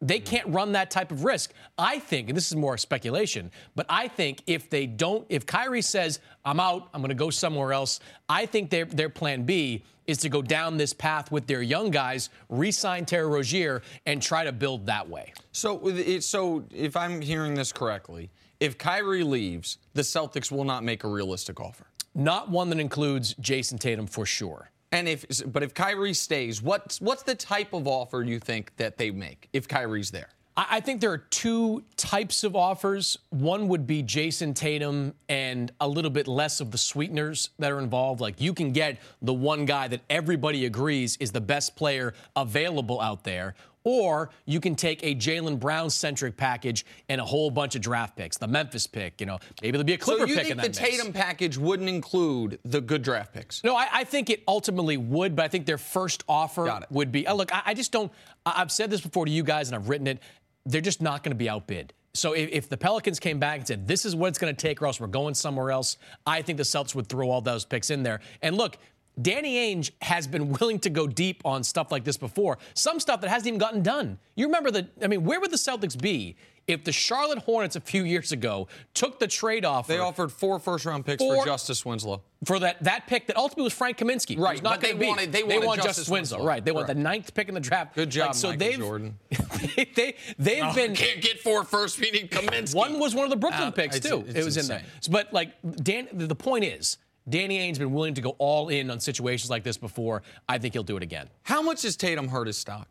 they 0.00 0.18
mm. 0.18 0.24
can't 0.24 0.48
run 0.48 0.72
that 0.72 0.90
type 0.90 1.12
of 1.12 1.22
risk. 1.22 1.52
I 1.76 1.98
think, 1.98 2.30
and 2.30 2.36
this 2.36 2.46
is 2.46 2.56
more 2.56 2.78
speculation, 2.78 3.50
but 3.74 3.84
I 3.90 4.08
think 4.08 4.42
if 4.46 4.70
they 4.70 4.86
don't, 4.86 5.26
if 5.28 5.44
Kyrie 5.44 5.82
says, 5.82 6.20
I'm 6.46 6.60
out, 6.60 6.88
I'm 6.94 7.02
going 7.02 7.10
to 7.10 7.14
go 7.14 7.28
somewhere 7.28 7.74
else, 7.74 8.00
I 8.26 8.46
think 8.46 8.70
their, 8.70 8.86
their 8.86 9.10
plan 9.10 9.42
B 9.42 9.84
is 10.06 10.16
to 10.18 10.30
go 10.30 10.40
down 10.40 10.78
this 10.78 10.94
path 10.94 11.30
with 11.30 11.46
their 11.46 11.60
young 11.60 11.90
guys, 11.90 12.30
re 12.48 12.70
sign 12.70 13.04
Terry 13.04 13.26
Rozier, 13.26 13.82
and 14.06 14.22
try 14.22 14.44
to 14.44 14.52
build 14.52 14.86
that 14.86 15.06
way. 15.06 15.34
So, 15.52 16.18
so 16.20 16.64
if 16.72 16.96
I'm 16.96 17.20
hearing 17.20 17.54
this 17.54 17.70
correctly, 17.70 18.30
if 18.60 18.78
Kyrie 18.78 19.24
leaves, 19.24 19.76
the 19.92 20.02
Celtics 20.02 20.50
will 20.50 20.64
not 20.64 20.84
make 20.84 21.04
a 21.04 21.08
realistic 21.08 21.60
offer. 21.60 21.86
Not 22.14 22.48
one 22.48 22.70
that 22.70 22.80
includes 22.80 23.34
Jayson 23.34 23.78
Tatum 23.78 24.06
for 24.06 24.24
sure. 24.24 24.70
And 24.92 25.08
if, 25.08 25.24
but 25.52 25.62
if 25.62 25.74
Kyrie 25.74 26.14
stays, 26.14 26.62
what's 26.62 27.00
what's 27.00 27.22
the 27.22 27.34
type 27.34 27.72
of 27.72 27.86
offer 27.88 28.22
you 28.22 28.38
think 28.38 28.76
that 28.76 28.98
they 28.98 29.10
make 29.10 29.48
if 29.52 29.66
Kyrie's 29.66 30.10
there? 30.10 30.28
I 30.56 30.66
I 30.70 30.80
think 30.80 31.00
there 31.00 31.12
are 31.12 31.18
two 31.18 31.84
types 31.96 32.44
of 32.44 32.54
offers. 32.56 33.18
One 33.30 33.68
would 33.68 33.86
be 33.86 34.02
Jayson 34.02 34.54
Tatum 34.54 35.14
and 35.28 35.72
a 35.80 35.88
little 35.88 36.10
bit 36.10 36.28
less 36.28 36.60
of 36.60 36.70
the 36.70 36.78
sweeteners 36.78 37.50
that 37.58 37.70
are 37.70 37.78
involved. 37.78 38.20
Like 38.20 38.40
you 38.40 38.54
can 38.54 38.72
get 38.72 38.98
the 39.20 39.34
one 39.34 39.64
guy 39.64 39.88
that 39.88 40.00
everybody 40.08 40.66
agrees 40.66 41.16
is 41.18 41.32
the 41.32 41.40
best 41.40 41.76
player 41.76 42.14
available 42.34 43.00
out 43.00 43.24
there. 43.24 43.54
Or 43.88 44.30
you 44.46 44.58
can 44.58 44.74
take 44.74 45.04
a 45.04 45.14
Jaylen 45.14 45.60
Brown 45.60 45.90
centric 45.90 46.36
package 46.36 46.84
and 47.08 47.20
a 47.20 47.24
whole 47.24 47.52
bunch 47.52 47.76
of 47.76 47.82
draft 47.82 48.16
picks. 48.16 48.36
The 48.36 48.48
Memphis 48.48 48.88
pick, 48.88 49.20
you 49.20 49.28
know, 49.28 49.38
maybe 49.62 49.78
there'll 49.78 49.84
be 49.84 49.92
a 49.92 49.96
Clipper 49.96 50.22
so 50.22 50.26
you 50.26 50.34
pick 50.34 50.50
in 50.50 50.58
think 50.58 50.62
that 50.62 50.74
the 50.74 50.82
mix. 50.82 50.98
Tatum 50.98 51.12
package 51.12 51.56
wouldn't 51.56 51.88
include 51.88 52.58
the 52.64 52.80
good 52.80 53.02
draft 53.02 53.32
picks? 53.32 53.62
No, 53.62 53.76
I, 53.76 53.86
I 53.92 54.02
think 54.02 54.28
it 54.28 54.42
ultimately 54.48 54.96
would, 54.96 55.36
but 55.36 55.44
I 55.44 55.48
think 55.48 55.66
their 55.66 55.78
first 55.78 56.24
offer 56.28 56.80
would 56.90 57.12
be. 57.12 57.28
Uh, 57.28 57.34
look, 57.34 57.54
I, 57.54 57.62
I 57.66 57.74
just 57.74 57.92
don't. 57.92 58.10
I, 58.44 58.54
I've 58.56 58.72
said 58.72 58.90
this 58.90 59.00
before 59.00 59.24
to 59.24 59.30
you 59.30 59.44
guys, 59.44 59.68
and 59.68 59.76
I've 59.76 59.88
written 59.88 60.08
it. 60.08 60.18
They're 60.64 60.80
just 60.80 61.00
not 61.00 61.22
going 61.22 61.30
to 61.30 61.38
be 61.38 61.48
outbid. 61.48 61.92
So 62.12 62.32
if, 62.32 62.48
if 62.50 62.68
the 62.68 62.76
Pelicans 62.76 63.20
came 63.20 63.38
back 63.38 63.58
and 63.58 63.68
said, 63.68 63.86
"This 63.86 64.04
is 64.04 64.16
what 64.16 64.26
it's 64.26 64.38
going 64.38 64.52
to 64.52 64.60
take, 64.60 64.82
or 64.82 64.86
else 64.86 64.98
we're 64.98 65.06
going 65.06 65.34
somewhere 65.34 65.70
else," 65.70 65.96
I 66.26 66.42
think 66.42 66.56
the 66.56 66.64
Celtics 66.64 66.96
would 66.96 67.06
throw 67.06 67.30
all 67.30 67.40
those 67.40 67.64
picks 67.64 67.90
in 67.90 68.02
there. 68.02 68.18
And 68.42 68.56
look. 68.56 68.78
Danny 69.20 69.74
Ainge 69.74 69.90
has 70.02 70.26
been 70.26 70.52
willing 70.60 70.78
to 70.80 70.90
go 70.90 71.06
deep 71.06 71.42
on 71.44 71.64
stuff 71.64 71.90
like 71.90 72.04
this 72.04 72.16
before. 72.16 72.58
Some 72.74 73.00
stuff 73.00 73.20
that 73.22 73.30
hasn't 73.30 73.46
even 73.48 73.58
gotten 73.58 73.82
done. 73.82 74.18
You 74.34 74.46
remember 74.46 74.70
the, 74.70 74.88
I 75.02 75.06
mean, 75.06 75.24
where 75.24 75.40
would 75.40 75.50
the 75.50 75.56
Celtics 75.56 75.98
be 76.00 76.36
if 76.66 76.84
the 76.84 76.92
Charlotte 76.92 77.38
Hornets 77.38 77.76
a 77.76 77.80
few 77.80 78.04
years 78.04 78.32
ago 78.32 78.68
took 78.92 79.18
the 79.18 79.26
trade 79.26 79.64
offer? 79.64 79.92
They 79.92 79.98
offered 79.98 80.30
four 80.32 80.58
first 80.58 80.84
round 80.84 81.06
picks 81.06 81.22
Four- 81.22 81.38
for 81.38 81.44
Justice 81.46 81.84
Winslow. 81.86 82.22
for 82.44 82.58
that 82.58 82.82
that 82.84 83.06
pick 83.06 83.26
that 83.28 83.36
ultimately 83.38 83.64
was 83.64 83.72
Frank 83.72 83.96
Kaminsky. 83.96 84.38
Right, 84.38 84.62
not 84.62 84.74
but 84.74 84.80
they 84.82 84.92
be. 84.92 85.06
wanted- 85.06 85.32
they 85.32 85.42
wanted 85.44 85.64
want 85.64 85.76
Justice 85.78 85.96
Justice 85.96 86.08
Winslow. 86.10 86.36
Winslow. 86.38 86.48
Right. 86.48 86.64
They 86.64 86.72
want 86.72 86.86
the 86.88 86.94
ninth 86.94 87.32
pick 87.32 87.48
in 87.48 87.54
the 87.54 87.60
draft. 87.60 87.94
Good 87.94 88.10
job, 88.10 88.28
Like, 88.28 88.34
so 88.36 88.48
Michael 88.48 88.66
they've, 88.66 88.78
Jordan. 88.78 89.18
they 89.94 90.16
they've 90.38 90.58
No, 90.62 90.74
been 90.74 90.94
can't 90.94 91.22
get 91.22 91.40
four 91.40 91.64
first. 91.64 91.98
Need 92.00 92.30
Kaminsky. 92.30 92.74
one 92.74 92.98
was 92.98 93.14
one 93.14 93.24
of 93.24 93.30
the 93.30 93.36
Brooklyn 93.36 93.68
Uh, 93.68 93.70
picks 93.70 93.98
too. 94.00 94.24
it 94.28 94.44
was 94.44 94.56
in 94.58 94.62
insane. 94.64 94.68
there. 94.68 94.82
But 95.10 95.32
like 95.32 95.52
Dan, 95.82 96.08
the 96.12 96.34
point 96.34 96.64
is, 96.64 96.98
Danny 97.28 97.58
Ainge's 97.58 97.78
been 97.78 97.92
willing 97.92 98.14
to 98.14 98.20
go 98.20 98.36
all 98.38 98.68
in 98.68 98.90
on 98.90 99.00
situations 99.00 99.50
like 99.50 99.64
this 99.64 99.76
before. 99.76 100.22
I 100.48 100.58
think 100.58 100.74
he'll 100.74 100.82
do 100.82 100.96
it 100.96 101.02
again. 101.02 101.28
How 101.42 101.62
much 101.62 101.82
has 101.82 101.96
Tatum 101.96 102.28
hurt 102.28 102.46
his 102.46 102.56
stock? 102.56 102.88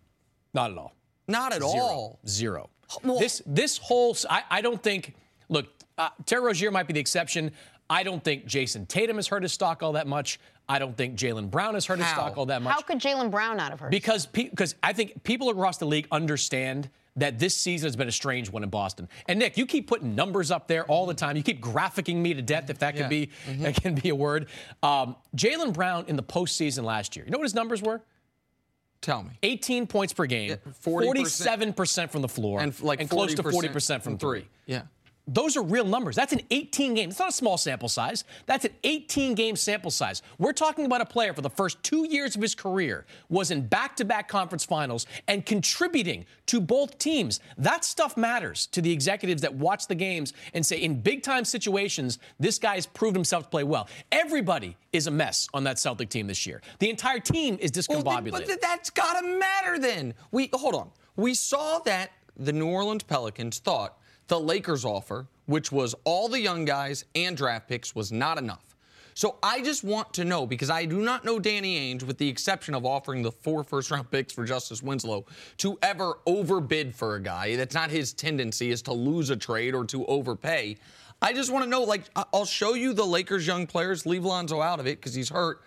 Not 0.54 0.72
at 0.72 0.78
all. 0.78 0.94
Not 1.28 1.54
at 1.54 1.60
Zero. 1.62 1.72
all. 1.74 2.20
Zero. 2.28 2.70
this 3.04 3.42
this 3.46 3.78
whole 3.78 4.16
I, 4.30 4.44
I 4.50 4.62
don't 4.62 4.82
think. 4.82 5.16
Look, 5.50 5.68
uh, 5.98 6.10
Terry 6.26 6.44
Rozier 6.44 6.72
might 6.72 6.88
be 6.88 6.94
the 6.94 7.00
exception. 7.00 7.52
I 7.90 8.04
don't 8.04 8.24
think 8.24 8.46
Jayson 8.46 8.88
Tatum 8.88 9.18
has 9.18 9.28
hurt 9.28 9.44
his 9.44 9.54
stock 9.54 9.84
all 9.84 9.94
that 9.94 10.08
much. 10.08 10.40
I 10.68 10.80
don't 10.80 10.98
think 10.98 11.18
Jaylen 11.18 11.52
Brown 11.52 11.76
has 11.76 11.86
hurt 11.86 12.00
his 12.00 12.08
stock 12.08 12.38
all 12.38 12.48
that 12.48 12.62
much. 12.62 12.74
How 12.74 12.82
could 12.82 13.00
Jaylen 13.00 13.30
Brown 13.30 13.58
not 13.58 13.70
have 13.70 13.80
heard? 13.80 13.92
Because 13.92 14.26
because 14.26 14.76
I 14.82 14.94
think 14.94 15.24
people 15.24 15.50
across 15.50 15.78
the 15.78 15.86
league 15.86 16.08
understand 16.12 16.90
that 17.18 17.40
this 17.40 17.56
season 17.56 17.88
has 17.88 17.96
been 17.96 18.08
a 18.08 18.12
strange 18.12 18.50
one 18.50 18.64
in 18.64 18.70
Boston. 18.70 19.08
And 19.28 19.40
Nick, 19.40 19.58
you 19.58 19.66
keep 19.66 19.88
putting 19.88 20.16
numbers 20.16 20.52
up 20.52 20.68
there 20.68 20.84
all 20.86 21.06
the 21.06 21.14
time. 21.14 21.38
You 21.38 21.44
keep 21.44 21.62
graphicking 21.62 22.18
me 22.18 22.34
to 22.34 22.42
death, 22.42 22.70
if 22.70 22.80
that 22.80 22.96
can 22.96 23.04
Yeah. 23.04 23.08
be 23.10 23.30
that 23.60 23.76
can 23.82 23.96
be 23.96 24.10
a 24.10 24.16
word. 24.16 24.48
Um, 24.84 25.16
Jaylen 25.36 25.74
Brown 25.74 26.06
in 26.08 26.16
the 26.18 26.24
postseason 26.24 26.84
last 26.84 27.16
year. 27.16 27.26
You 27.26 27.32
know 27.32 27.38
what 27.38 27.46
his 27.46 27.56
numbers 27.56 27.82
were? 27.82 28.02
Tell 29.02 29.24
me. 29.24 29.32
18 29.44 29.88
points 29.88 30.14
per 30.14 30.26
game, 30.26 30.58
40%. 30.84 31.74
47% 31.76 32.10
from 32.12 32.22
the 32.22 32.28
floor, 32.28 32.60
And 32.62 32.78
like 32.82 33.08
close 33.10 33.34
to 33.36 33.44
40% 33.44 33.72
40% 33.72 34.02
from 34.04 34.18
three. 34.18 34.48
Yeah. 34.66 34.84
Those 35.28 35.58
are 35.58 35.64
real 35.64 35.86
numbers. 35.86 36.16
That's 36.16 36.34
an 36.34 36.42
18 36.52 36.94
game. 36.94 37.10
It's 37.10 37.18
not 37.18 37.30
a 37.30 37.32
small 37.32 37.58
sample 37.58 37.90
size. 37.90 38.24
That's 38.46 38.64
an 38.66 38.72
18 38.84 39.34
game 39.34 39.56
sample 39.56 39.90
size. 39.90 40.22
We're 40.38 40.54
talking 40.54 40.86
about 40.86 41.02
a 41.02 41.06
player 41.06 41.34
for 41.34 41.42
the 41.42 41.50
first 41.50 41.82
two 41.82 42.08
years 42.08 42.36
of 42.36 42.42
his 42.44 42.54
career 42.54 43.06
was 43.30 43.50
in 43.50 43.66
back 43.66 43.96
to 43.98 44.06
back 44.06 44.28
conference 44.28 44.64
finals 44.66 45.08
and 45.28 45.44
contributing 45.44 46.26
to 46.46 46.62
both 46.62 47.00
teams. 47.00 47.40
That 47.58 47.84
stuff 47.84 48.16
matters 48.18 48.68
to 48.68 48.82
the 48.82 48.92
executives 48.92 49.42
that 49.42 49.54
watch 49.56 49.88
the 49.88 49.96
games 49.96 50.34
and 50.54 50.64
say, 50.64 50.78
in 50.78 51.02
big 51.02 51.24
time 51.24 51.44
situations, 51.44 52.20
this 52.40 52.60
guy's 52.60 52.86
proved 52.86 53.16
himself 53.16 53.46
to 53.46 53.50
play 53.50 53.64
well. 53.64 53.88
Everybody 54.12 54.78
is 54.94 55.08
a 55.08 55.12
mess 55.12 55.48
on 55.56 55.64
that 55.64 55.80
Celtic 55.80 56.10
team 56.10 56.28
this 56.28 56.46
year. 56.46 56.62
The 56.80 56.90
entire 56.92 57.20
team 57.20 57.58
is 57.60 57.72
Well, 57.90 58.04
discombobulated. 58.04 58.48
but 58.48 58.62
that's 58.62 58.92
got 58.92 59.20
to 59.22 59.28
matter 59.40 59.80
then. 59.80 60.14
We 60.32 60.52
hold 60.54 60.76
on. 60.76 60.92
We 61.16 61.34
saw 61.34 61.80
that 61.80 62.12
the 62.38 62.54
New 62.54 62.68
Orleans 62.68 63.04
Pelicans 63.04 63.58
thought 63.60 63.98
the 64.28 64.40
Lakers 64.40 64.86
offer, 64.86 65.28
which 65.46 65.72
was 65.72 65.96
all 66.04 66.28
the 66.28 66.40
young 66.40 66.66
guys 66.66 67.06
and 67.16 67.38
draft 67.38 67.68
picks, 67.68 67.94
was 67.96 68.12
not 68.12 68.38
enough. 68.38 68.76
So 69.14 69.38
I 69.42 69.62
just 69.62 69.86
want 69.86 70.14
to 70.16 70.26
know 70.26 70.46
because 70.46 70.70
I 70.70 70.84
do 70.84 71.00
not 71.00 71.24
know 71.24 71.40
Danny 71.40 71.80
Ainge, 71.80 72.04
with 72.04 72.18
the 72.18 72.28
exception 72.28 72.76
of 72.76 72.86
offering 72.86 73.22
the 73.22 73.32
four 73.32 73.64
first 73.64 73.90
round 73.90 74.12
picks 74.12 74.34
for 74.34 74.44
Justice 74.44 74.84
Winslow, 74.84 75.26
to 75.58 75.80
ever 75.82 76.16
overbid 76.26 76.94
for 76.94 77.16
a 77.16 77.22
guy. 77.22 77.56
That's 77.56 77.74
not 77.74 77.90
his 77.90 78.12
tendency, 78.12 78.72
is 78.72 78.82
to 78.84 78.94
lose 78.94 79.30
a 79.30 79.38
trade 79.38 79.74
or 79.74 79.86
to 79.86 80.06
overpay. 80.08 80.76
I 81.22 81.32
just 81.32 81.50
want 81.50 81.64
to 81.64 81.70
know, 81.70 81.84
like, 81.84 82.04
I'll 82.34 82.46
show 82.46 82.74
you 82.74 82.94
the 82.94 83.06
Lakers' 83.06 83.48
young 83.48 83.68
players, 83.68 84.06
leave 84.06 84.26
Lonzo 84.26 84.62
out 84.62 84.82
of 84.82 84.86
it 84.86 85.00
because 85.00 85.14
he's 85.14 85.30
hurt, 85.30 85.62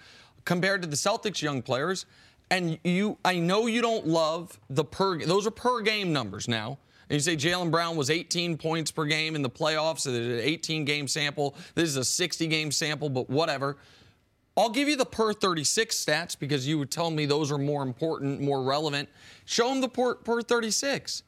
compared 0.44 0.82
to 0.82 0.88
the 0.88 0.96
Celtics' 0.96 1.40
young 1.40 1.62
players. 1.62 2.04
And 2.50 2.78
you, 2.84 3.16
I 3.24 3.38
know 3.38 3.66
you 3.66 3.80
don't 3.80 4.06
love 4.06 4.60
the 4.68 4.84
per, 4.84 5.24
those 5.24 5.46
are 5.46 5.50
per 5.50 5.80
game 5.80 6.12
numbers 6.12 6.48
now. 6.48 6.78
And 7.10 7.14
you 7.14 7.20
say 7.20 7.36
Jaylen 7.36 7.70
Brown 7.70 7.96
was 7.96 8.10
18 8.10 8.58
points 8.58 8.90
per 8.90 9.04
game 9.04 9.34
in 9.34 9.42
the 9.42 9.50
playoffs, 9.50 10.00
so 10.00 10.12
there's 10.12 10.26
an 10.26 10.40
18 10.40 10.84
game 10.84 11.08
sample. 11.08 11.56
This 11.74 11.88
is 11.88 11.96
a 11.96 12.04
60 12.04 12.46
game 12.48 12.70
sample, 12.70 13.08
but 13.08 13.30
whatever. 13.30 13.78
I'll 14.56 14.70
give 14.70 14.88
you 14.88 14.96
the 14.96 15.06
per 15.06 15.32
36 15.32 16.04
stats 16.04 16.38
because 16.38 16.66
you 16.66 16.78
would 16.78 16.90
tell 16.90 17.10
me 17.10 17.26
those 17.26 17.52
are 17.52 17.58
more 17.58 17.82
important, 17.82 18.40
more 18.40 18.62
relevant. 18.62 19.08
Show 19.44 19.68
them 19.68 19.80
the 19.80 19.88
per, 19.88 20.16
per 20.16 20.42
36. 20.42 21.22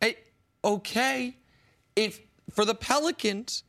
Hey, 0.00 0.16
okay, 0.64 1.36
if 1.94 2.20
for 2.50 2.64
the 2.64 2.74
Pelicans, 2.74 3.62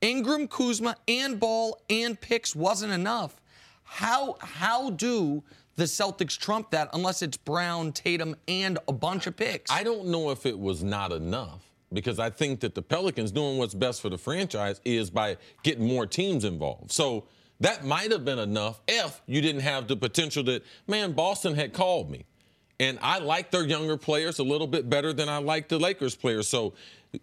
Ingram, 0.00 0.46
Kuzma, 0.46 0.96
and 1.08 1.40
Ball 1.40 1.80
and 1.90 2.20
picks 2.20 2.54
wasn't 2.54 2.92
enough, 2.92 3.40
how 3.82 4.36
how 4.40 4.90
do 4.90 5.42
the 5.76 5.84
Celtics 5.84 6.38
trump 6.38 6.70
that 6.70 6.88
unless 6.92 7.22
it's 7.22 7.36
Brown, 7.36 7.92
Tatum, 7.92 8.34
and 8.48 8.78
a 8.88 8.92
bunch 8.92 9.26
of 9.26 9.36
picks? 9.36 9.70
I 9.70 9.82
don't 9.82 10.06
know 10.06 10.30
if 10.30 10.46
it 10.46 10.58
was 10.58 10.82
not 10.82 11.12
enough 11.12 11.62
because 11.92 12.18
I 12.18 12.30
think 12.30 12.60
that 12.60 12.74
the 12.74 12.82
Pelicans 12.82 13.30
doing 13.30 13.58
what's 13.58 13.74
best 13.74 14.02
for 14.02 14.08
the 14.08 14.18
franchise 14.18 14.80
is 14.84 15.10
by 15.10 15.36
getting 15.62 15.86
more 15.86 16.06
teams 16.06 16.44
involved. 16.44 16.90
So 16.90 17.26
that 17.60 17.84
might 17.84 18.10
have 18.10 18.24
been 18.24 18.38
enough 18.38 18.80
if 18.88 19.22
you 19.26 19.40
didn't 19.40 19.62
have 19.62 19.86
the 19.86 19.96
potential 19.96 20.42
that, 20.44 20.64
man, 20.86 21.12
Boston 21.12 21.54
had 21.54 21.72
called 21.72 22.10
me. 22.10 22.24
And 22.78 22.98
I 23.00 23.18
like 23.20 23.50
their 23.50 23.64
younger 23.64 23.96
players 23.96 24.38
a 24.38 24.42
little 24.42 24.66
bit 24.66 24.90
better 24.90 25.12
than 25.12 25.28
I 25.28 25.38
like 25.38 25.68
the 25.68 25.78
Lakers 25.78 26.14
players. 26.14 26.48
So 26.48 26.74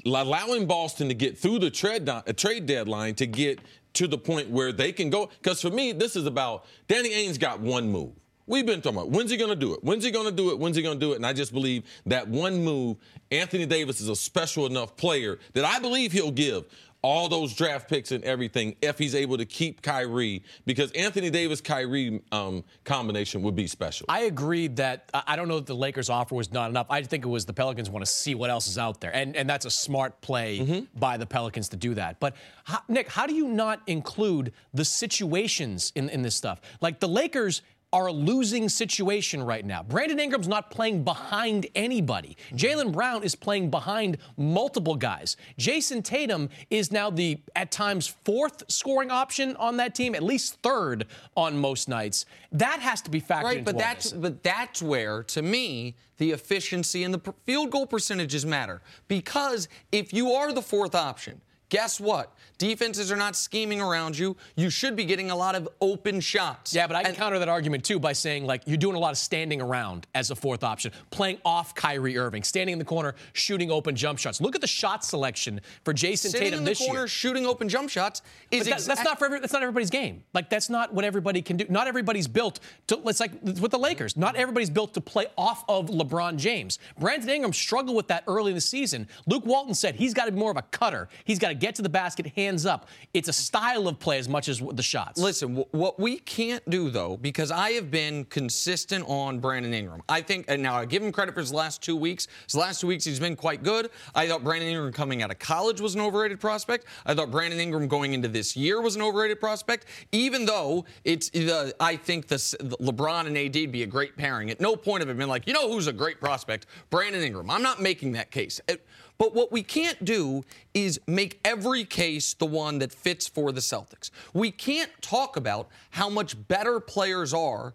allowing 0.05 0.65
Boston 0.65 1.09
to 1.09 1.13
get 1.13 1.37
through 1.37 1.59
the 1.59 1.69
trade, 1.69 2.09
uh, 2.09 2.23
trade 2.35 2.65
deadline 2.65 3.15
to 3.15 3.27
get 3.27 3.59
to 3.93 4.07
the 4.07 4.17
point 4.17 4.49
where 4.49 4.71
they 4.71 4.91
can 4.91 5.11
go. 5.11 5.29
Because 5.41 5.61
for 5.61 5.69
me, 5.69 5.91
this 5.91 6.15
is 6.15 6.25
about 6.25 6.65
Danny 6.87 7.13
Ainge's 7.13 7.37
got 7.37 7.59
one 7.59 7.91
move. 7.91 8.13
We've 8.45 8.65
been 8.65 8.82
talking 8.82 8.97
about 8.97 9.10
when's 9.12 9.32
he 9.32 9.38
going 9.38 9.51
to 9.51 9.56
do 9.56 9.73
it? 9.73 9.84
When's 9.84 10.03
he 10.03 10.12
going 10.12 10.25
to 10.25 10.32
do 10.32 10.51
it? 10.51 10.60
When's 10.60 10.75
he 10.75 10.82
going 10.84 10.99
to 10.99 11.06
do 11.06 11.13
it? 11.13 11.15
And 11.17 11.25
I 11.25 11.34
just 11.34 11.53
believe 11.53 11.84
that 12.06 12.27
one 12.27 12.63
move, 12.63 12.97
Anthony 13.32 13.65
Davis 13.65 14.01
is 14.01 14.10
a 14.10 14.15
special 14.15 14.65
enough 14.65 14.95
player 14.97 15.39
that 15.53 15.63
I 15.65 15.79
believe 15.79 16.12
he'll 16.12 16.32
give 16.32 16.65
all 17.06 17.27
those 17.27 17.53
draft 17.53 17.89
picks 17.89 18.13
and 18.13 18.23
everything 18.23 18.77
if 18.82 18.97
he's 18.97 19.13
able 19.13 19.38
to 19.38 19.43
keep 19.43 19.82
Kyrie 19.82 20.41
because 20.65 20.89
Anthony 20.93 21.29
Davis 21.29 21.60
Kyrie 21.60 22.21
um, 22.32 22.63
combination 22.86 23.41
would 23.41 23.58
be 23.58 23.67
special. 23.67 24.06
I 24.08 24.21
agreed 24.21 24.77
that 24.77 25.10
I 25.13 25.23
I 25.27 25.36
don't 25.36 25.49
know 25.49 25.58
that 25.58 25.65
the 25.65 25.75
Lakers 25.75 26.10
offer 26.10 26.34
was 26.34 26.53
not 26.53 26.69
enough. 26.69 26.88
I 26.89 27.01
think 27.01 27.25
it 27.25 27.27
was 27.27 27.45
the 27.45 27.51
Pelicans 27.51 27.89
want 27.89 28.06
to 28.06 28.10
see 28.12 28.36
what 28.36 28.49
else 28.49 28.67
is 28.69 28.77
out 28.77 29.01
there, 29.01 29.13
and 29.13 29.36
and 29.36 29.49
that's 29.49 29.65
a 29.65 29.69
smart 29.71 30.21
play 30.21 30.60
Mm-hmm. 30.60 30.97
by 30.97 31.17
the 31.17 31.25
Pelicans 31.25 31.67
to 31.69 31.75
do 31.75 31.93
that. 31.95 32.21
But 32.21 32.36
how, 32.63 32.79
Nick, 32.88 33.10
how 33.10 33.27
do 33.27 33.34
you 33.34 33.49
not 33.49 33.82
include 33.86 34.53
the 34.73 34.86
situations 34.86 35.91
in 35.95 36.08
in 36.08 36.21
this 36.21 36.36
stuff? 36.36 36.62
Like 36.82 36.99
the 37.01 37.08
Lakers. 37.10 37.62
Are 37.93 38.08
a 38.08 38.12
losing 38.12 38.69
situation 38.69 39.43
right 39.43 39.63
now. 39.63 39.84
Brandon 39.84 40.19
Ingram's 40.19 40.47
not 40.47 40.71
playing 40.71 41.03
behind 41.03 41.67
anybody. 41.75 42.36
Jalen 42.53 42.91
Brown 42.91 43.21
is 43.21 43.36
playing 43.36 43.69
behind 43.69 44.17
multiple 44.36 44.95
guys. 44.95 45.38
Jason 45.60 46.01
Tatum 46.01 46.49
is 46.71 46.91
now 46.91 47.12
the, 47.12 47.39
at 47.56 47.71
times, 47.71 48.08
fourth 48.25 48.63
scoring 48.67 49.12
option 49.12 49.56
on 49.58 49.77
that 49.77 49.93
team, 49.93 50.15
at 50.15 50.23
least 50.23 50.56
third 50.63 51.06
on 51.38 51.56
most 51.56 51.88
nights. 51.88 52.25
That 52.51 52.79
has 52.79 52.99
to 53.03 53.12
be 53.12 53.21
factored 53.21 53.43
Right, 53.43 53.58
into 53.60 53.71
but 53.71 53.77
that's 53.77 54.10
this. 54.10 54.19
but 54.19 54.41
that's 54.41 54.82
where, 54.82 55.21
to 55.25 55.43
me, 55.43 55.95
the 56.17 56.32
efficiency 56.32 57.03
and 57.03 57.13
the 57.13 57.34
field 57.45 57.69
goal 57.69 57.86
percentages 57.86 58.43
matter. 58.43 58.82
Because 59.08 59.67
if 59.91 60.12
you 60.12 60.32
are 60.32 60.51
the 60.51 60.63
fourth 60.63 60.95
option, 60.95 61.41
guess 61.73 61.99
what? 61.99 62.31
Defenses 62.59 63.12
are 63.12 63.15
not 63.15 63.36
scheming 63.36 63.81
around 63.81 64.15
you. 64.15 64.38
You 64.55 64.69
should 64.69 64.95
be 64.95 65.05
getting 65.05 65.31
a 65.31 65.36
lot 65.36 65.55
of 65.55 65.67
open 65.81 66.19
shots. 66.19 66.73
Yeah, 66.73 66.86
but 66.86 66.95
I 66.95 67.01
can 67.01 67.15
counter 67.15 67.39
that 67.39 67.49
argument 67.49 67.83
too 67.83 67.99
by 67.99 68.13
saying 68.13 68.45
like 68.45 68.62
you're 68.67 68.77
doing 68.77 68.95
a 68.95 68.99
lot 68.99 69.09
of 69.12 69.17
standing 69.17 69.59
around 69.59 70.05
as 70.13 70.29
a 70.29 70.36
fourth 70.36 70.63
option, 70.63 70.91
playing 71.09 71.39
off 71.43 71.73
Kyrie 71.73 72.15
Irving, 72.15 72.43
standing 72.43 72.73
in 72.73 72.79
the 72.79 72.86
corner, 72.86 73.15
shooting 73.33 73.71
open 73.71 73.95
jump 73.95 74.19
shots. 74.19 74.39
Look 74.39 74.53
at 74.53 74.62
the 74.62 74.67
shot 74.67 75.03
selection 75.03 75.62
for 75.83 75.93
Jayson 75.95 76.31
Tatum 76.31 76.59
in 76.59 76.63
the 76.63 76.71
this 76.71 76.77
corner, 76.77 77.01
year. 77.01 77.07
shooting 77.07 77.47
open 77.47 77.67
jump 77.67 77.89
shots 77.89 78.21
is 78.51 78.67
that- 78.67 78.77
exa- 78.77 78.86
that's 78.86 79.03
not 79.03 79.17
for 79.17 79.25
every, 79.25 79.39
that's 79.39 79.51
not 79.51 79.63
everybody's 79.63 79.89
game. 79.89 80.23
Like 80.36 80.49
that's 80.51 80.69
not 80.69 80.93
what 80.93 81.05
everybody 81.05 81.41
can 81.41 81.57
do. 81.57 81.65
Not 81.69 81.88
everybody's 81.88 82.27
built 82.27 82.59
to. 82.88 83.01
It's 83.07 83.19
like 83.19 83.31
with 83.41 83.71
the 83.71 83.79
Lakers. 83.79 84.15
Not 84.15 84.36
everybody's 84.36 84.69
built 84.69 84.93
to 84.93 85.01
play 85.01 85.25
off 85.39 85.65
of 85.67 85.88
LeBron 85.88 86.38
James. 86.38 86.77
Brandon 86.99 87.29
Ingram 87.29 87.51
struggled 87.51 87.97
with 87.97 88.07
that 88.09 88.23
early 88.27 88.51
in 88.51 88.55
the 88.55 88.62
season. 88.62 89.07
Luke 89.25 89.45
Walton 89.45 89.73
said 89.73 89.95
he's 89.95 90.13
got 90.13 90.25
to 90.25 90.31
be 90.31 90.38
more 90.38 90.51
of 90.51 90.57
a 90.57 90.62
cutter. 90.62 91.09
He's 91.25 91.39
got 91.39 91.47
to 91.49 91.55
get 91.63 91.76
to 91.76 91.82
the 91.82 91.88
basket, 91.89 92.28
hands 92.36 92.65
up. 92.65 92.89
It's 93.13 93.30
a 93.30 93.34
style 93.34 93.88
of 93.88 93.97
play 93.97 94.19
as 94.19 94.28
much 94.28 94.49
as 94.49 94.60
the 94.60 94.84
shots. 94.84 95.17
Listen, 95.17 95.56
wh- 95.56 95.73
what 95.73 95.97
we 95.97 96.17
can't 96.19 96.67
do 96.69 96.89
though, 96.89 97.15
because 97.15 97.52
I 97.52 97.71
have 97.71 97.89
been 97.89 98.26
consistent 98.26 99.06
on 99.08 99.39
Brandon 99.39 99.73
Ingram. 99.73 100.02
I 100.10 100.21
think, 100.21 100.45
and 100.49 100.62
now 100.62 100.76
I 100.76 100.84
give 100.84 101.02
him 101.02 101.12
credit 101.13 101.34
for 101.34 101.39
his 101.39 101.54
last 101.54 101.82
two 101.82 101.95
weeks. 101.95 102.28
His 102.45 102.56
last 102.56 102.82
two 102.82 102.88
weeks, 102.88 103.06
he's 103.06 103.19
been 103.19 103.38
quite 103.38 103.63
good. 103.63 103.89
I 104.13 104.28
thought 104.28 104.43
Brandon 104.43 104.67
Ingram 104.67 104.91
coming 104.91 105.23
out 105.23 105.32
of 105.32 105.39
college 105.39 105.80
was 105.80 105.95
an 105.95 106.02
overrated 106.02 106.41
prospect. 106.41 106.86
I 107.06 107.13
thought 107.15 107.32
Brandon 107.32 107.60
Ingram 107.62 107.88
going 107.88 108.13
into 108.13 108.28
this 108.28 108.58
year 108.58 108.82
was 108.82 108.97
an 108.97 109.02
overrated 109.02 109.39
prospect, 109.39 109.86
even 110.12 110.45
though 110.45 110.84
it's 111.06 111.30
the. 111.30 111.73
I 111.80 111.95
think 111.95 112.28
the, 112.28 112.36
the 112.60 112.76
LeBron 112.91 113.26
and 113.28 113.38
AD 113.38 113.56
would 113.56 113.71
be 113.71 113.84
a 113.84 113.88
great 113.88 114.17
pairing. 114.17 114.49
At 114.49 114.60
no 114.60 114.76
point 114.76 115.02
have 115.02 115.10
I 115.10 115.13
been 115.13 115.30
like, 115.30 115.47
you 115.47 115.54
know 115.54 115.71
who's 115.71 115.88
a 115.88 115.93
great 115.93 116.19
prospect? 116.19 116.65
Brandon 116.89 117.21
Ingram. 117.21 117.49
I'm 117.49 117.63
not 117.63 117.82
making 117.82 118.12
that 118.13 118.32
case. 118.32 118.60
It- 118.67 118.86
but 119.23 119.33
what 119.33 119.53
we 119.53 119.63
can't 119.63 120.03
do 120.03 120.43
is 120.73 120.99
make 121.07 121.39
every 121.45 121.86
case 121.86 122.33
the 122.33 122.45
one 122.45 122.79
that 122.79 122.91
fits 122.91 123.25
for 123.25 123.53
the 123.53 123.62
Celtics. 123.62 124.09
We 124.33 124.51
can't 124.51 124.91
talk 125.01 125.38
about 125.38 125.69
how 125.91 126.09
much 126.09 126.36
better 126.49 126.81
players 126.81 127.33
are 127.33 127.73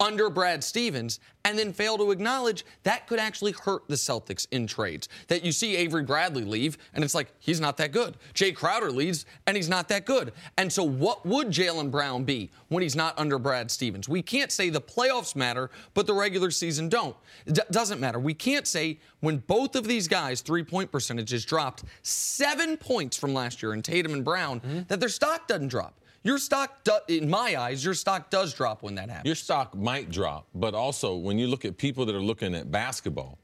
under 0.00 0.28
Brad 0.28 0.62
Stevens 0.62 1.20
and 1.44 1.58
then 1.58 1.72
fail 1.72 1.96
to 1.96 2.10
acknowledge 2.10 2.64
that 2.82 3.06
could 3.06 3.18
actually 3.18 3.52
hurt 3.52 3.86
the 3.88 3.94
Celtics 3.94 4.46
in 4.50 4.66
trades. 4.66 5.08
That 5.28 5.44
you 5.44 5.52
see 5.52 5.76
Avery 5.76 6.02
Bradley 6.02 6.44
leave 6.44 6.76
and 6.92 7.04
it's 7.04 7.14
like, 7.14 7.28
he's 7.38 7.60
not 7.60 7.76
that 7.76 7.92
good. 7.92 8.16
Jay 8.34 8.52
Crowder 8.52 8.90
leaves 8.90 9.26
and 9.46 9.56
he's 9.56 9.68
not 9.68 9.88
that 9.88 10.04
good. 10.04 10.32
And 10.58 10.72
so, 10.72 10.82
what 10.82 11.24
would 11.24 11.48
Jaylen 11.48 11.90
Brown 11.90 12.24
be 12.24 12.50
when 12.68 12.82
he's 12.82 12.96
not 12.96 13.18
under 13.18 13.38
Brad 13.38 13.70
Stevens? 13.70 14.08
We 14.08 14.22
can't 14.22 14.50
say 14.50 14.70
the 14.70 14.80
playoffs 14.80 15.36
matter, 15.36 15.70
but 15.94 16.06
the 16.06 16.14
regular 16.14 16.50
season 16.50 16.88
don't. 16.88 17.16
It 17.46 17.54
d- 17.54 17.62
doesn't 17.70 18.00
matter. 18.00 18.18
We 18.18 18.34
can't 18.34 18.66
say 18.66 18.98
when 19.20 19.38
both 19.38 19.76
of 19.76 19.86
these 19.86 20.08
guys' 20.08 20.40
three 20.40 20.64
point 20.64 20.90
percentages 20.90 21.44
dropped 21.44 21.84
seven 22.02 22.76
points 22.76 23.16
from 23.16 23.32
last 23.32 23.62
year 23.62 23.72
in 23.72 23.82
Tatum 23.82 24.12
and 24.12 24.24
Brown 24.24 24.60
mm-hmm. 24.60 24.80
that 24.88 25.00
their 25.00 25.08
stock 25.08 25.46
doesn't 25.46 25.68
drop. 25.68 25.94
Your 26.26 26.38
stock, 26.38 26.82
do, 26.82 26.92
in 27.06 27.30
my 27.30 27.54
eyes, 27.56 27.84
your 27.84 27.94
stock 27.94 28.30
does 28.30 28.52
drop 28.52 28.82
when 28.82 28.96
that 28.96 29.08
happens. 29.08 29.26
Your 29.26 29.36
stock 29.36 29.76
might 29.76 30.10
drop, 30.10 30.48
but 30.56 30.74
also 30.74 31.14
when 31.14 31.38
you 31.38 31.46
look 31.46 31.64
at 31.64 31.76
people 31.76 32.04
that 32.06 32.16
are 32.16 32.20
looking 32.20 32.52
at 32.56 32.68
basketball, 32.68 33.38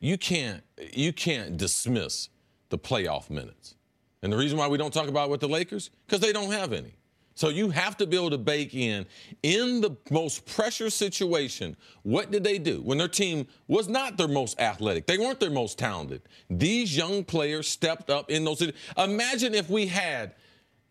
you 0.00 0.18
can't 0.18 0.62
you 0.92 1.12
can't 1.12 1.56
dismiss 1.56 2.28
the 2.70 2.78
playoff 2.78 3.30
minutes. 3.30 3.76
And 4.22 4.32
the 4.32 4.36
reason 4.36 4.58
why 4.58 4.66
we 4.66 4.78
don't 4.78 4.92
talk 4.92 5.06
about 5.06 5.28
it 5.28 5.30
with 5.30 5.40
the 5.40 5.48
Lakers 5.48 5.90
because 6.06 6.20
they 6.20 6.32
don't 6.32 6.50
have 6.50 6.72
any. 6.72 6.94
So 7.36 7.50
you 7.50 7.70
have 7.70 7.96
to 7.98 8.06
be 8.06 8.16
able 8.16 8.30
to 8.30 8.38
bake 8.38 8.74
in 8.74 9.06
in 9.44 9.80
the 9.80 9.96
most 10.10 10.44
pressure 10.44 10.90
situation. 10.90 11.76
What 12.02 12.32
did 12.32 12.42
they 12.42 12.58
do 12.58 12.82
when 12.82 12.98
their 12.98 13.06
team 13.06 13.46
was 13.68 13.88
not 13.88 14.16
their 14.16 14.26
most 14.26 14.58
athletic? 14.58 15.06
They 15.06 15.18
weren't 15.18 15.38
their 15.38 15.50
most 15.50 15.78
talented. 15.78 16.22
These 16.50 16.96
young 16.96 17.22
players 17.22 17.68
stepped 17.68 18.10
up 18.10 18.28
in 18.28 18.42
those. 18.44 18.72
Imagine 18.96 19.54
if 19.54 19.70
we 19.70 19.86
had 19.86 20.34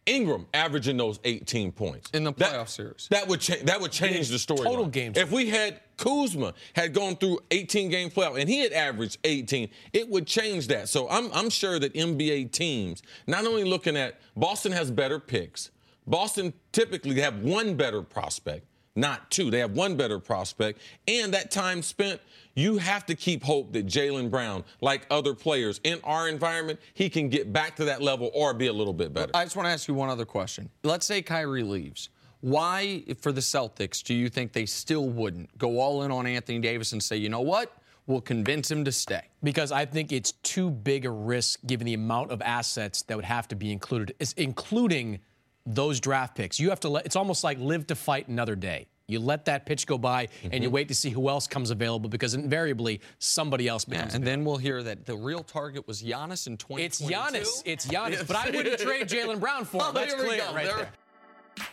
Ingram 0.07 0.47
averaging 0.53 0.97
those 0.97 1.19
18 1.23 1.71
points 1.71 2.09
in 2.13 2.23
the 2.23 2.33
playoff 2.33 2.69
series. 2.69 3.07
That 3.11 3.27
would 3.27 3.41
change. 3.41 3.63
That 3.63 3.79
would 3.81 3.91
change 3.91 4.29
the 4.29 4.39
story. 4.39 4.63
Total 4.63 4.87
games. 4.87 5.17
If 5.17 5.31
we 5.31 5.49
had 5.49 5.81
Kuzma 5.97 6.53
had 6.73 6.93
gone 6.93 7.17
through 7.17 7.39
18 7.51 7.89
game 7.89 8.09
playoff 8.09 8.39
and 8.39 8.49
he 8.49 8.59
had 8.59 8.71
averaged 8.71 9.17
18, 9.23 9.69
it 9.93 10.09
would 10.09 10.25
change 10.25 10.67
that. 10.67 10.89
So 10.89 11.09
I'm 11.09 11.29
I'm 11.33 11.49
sure 11.49 11.77
that 11.77 11.93
NBA 11.93 12.51
teams 12.51 13.03
not 13.27 13.45
only 13.45 13.65
looking 13.65 13.97
at 13.97 14.19
Boston 14.35 14.71
has 14.71 14.89
better 14.89 15.19
picks. 15.19 15.71
Boston 16.07 16.53
typically 16.71 17.19
have 17.19 17.39
one 17.41 17.75
better 17.75 18.01
prospect, 18.01 18.65
not 18.95 19.29
two. 19.29 19.51
They 19.51 19.59
have 19.59 19.71
one 19.71 19.97
better 19.97 20.19
prospect, 20.19 20.79
and 21.07 21.33
that 21.33 21.51
time 21.51 21.83
spent. 21.83 22.21
You 22.57 22.79
have 22.79 23.05
to 23.05 23.13
keep 23.13 23.43
hope 23.43 23.71
that 23.73 23.85
Jaylen 23.85 24.31
Brown, 24.31 24.63
like 24.81 25.05
other 25.11 25.35
players 25.35 25.79
in 25.83 25.99
our 26.03 26.27
environment, 26.27 26.79
he 26.95 27.07
can 27.07 27.29
get 27.29 27.53
back 27.53 27.75
to 27.75 27.85
that 27.85 28.01
level 28.01 28.31
or 28.33 28.51
be 28.55 28.65
a 28.65 28.73
little 28.73 28.93
bit 28.93 29.13
better. 29.13 29.29
I 29.35 29.43
just 29.43 29.55
want 29.55 29.67
to 29.67 29.71
ask 29.71 29.87
you 29.87 29.93
one 29.93 30.09
other 30.09 30.25
question. 30.25 30.71
Let's 30.83 31.05
say 31.05 31.21
Kyrie 31.21 31.61
leaves. 31.61 32.09
Why, 32.41 33.03
for 33.21 33.31
the 33.31 33.41
Celtics, 33.41 34.01
do 34.03 34.15
you 34.15 34.27
think 34.27 34.53
they 34.53 34.65
still 34.65 35.07
wouldn't 35.07 35.55
go 35.59 35.79
all 35.79 36.01
in 36.01 36.09
on 36.09 36.25
Anthony 36.25 36.57
Davis 36.57 36.93
and 36.93 37.03
say, 37.03 37.15
you 37.15 37.29
know 37.29 37.41
what? 37.41 37.71
We'll 38.07 38.21
convince 38.21 38.71
him 38.71 38.83
to 38.85 38.91
stay. 38.91 39.21
because 39.43 39.71
I 39.71 39.85
think 39.85 40.11
it's 40.11 40.31
too 40.31 40.71
big 40.71 41.05
a 41.05 41.11
risk 41.11 41.59
given 41.67 41.85
the 41.85 41.93
amount 41.93 42.31
of 42.31 42.41
assets 42.41 43.03
that 43.03 43.15
would 43.15 43.25
have 43.25 43.47
to 43.49 43.55
be 43.55 43.71
included, 43.71 44.15
is 44.19 44.33
including 44.33 45.19
those 45.67 45.99
draft 45.99 46.35
picks. 46.35 46.59
You 46.59 46.69
have 46.69 46.79
to 46.79 46.89
let 46.89 47.05
it's 47.05 47.15
almost 47.15 47.43
like 47.43 47.59
live 47.59 47.85
to 47.87 47.95
fight 47.95 48.27
another 48.29 48.55
day. 48.55 48.87
You 49.07 49.19
let 49.19 49.45
that 49.45 49.65
pitch 49.65 49.87
go 49.87 49.97
by 49.97 50.27
and 50.43 50.55
you 50.55 50.59
mm-hmm. 50.61 50.71
wait 50.71 50.87
to 50.89 50.95
see 50.95 51.09
who 51.09 51.29
else 51.29 51.47
comes 51.47 51.71
available 51.71 52.09
because 52.09 52.33
invariably 52.33 52.99
somebody 53.19 53.67
else 53.67 53.85
Yeah, 53.87 53.95
becomes 53.95 54.15
and 54.15 54.23
then 54.25 54.43
we'll 54.43 54.57
hear 54.57 54.83
that 54.83 55.05
the 55.05 55.15
real 55.15 55.43
target 55.43 55.87
was 55.87 56.03
Giannis 56.03 56.47
in 56.47 56.57
2022. 56.57 56.83
It's 56.83 57.01
Giannis. 57.01 57.61
It's 57.65 57.87
Giannis. 57.87 58.27
But 58.27 58.35
I 58.35 58.49
wouldn't 58.49 58.79
trade 58.79 59.07
Jaylen 59.07 59.39
Brown 59.39 59.63
for 59.63 59.77
him. 59.77 59.87
Oh, 59.87 59.91
That's 59.93 60.13
clear 60.13 60.37
go. 60.39 60.53
right 60.53 60.65
There- 60.65 60.77
there. 60.77 60.89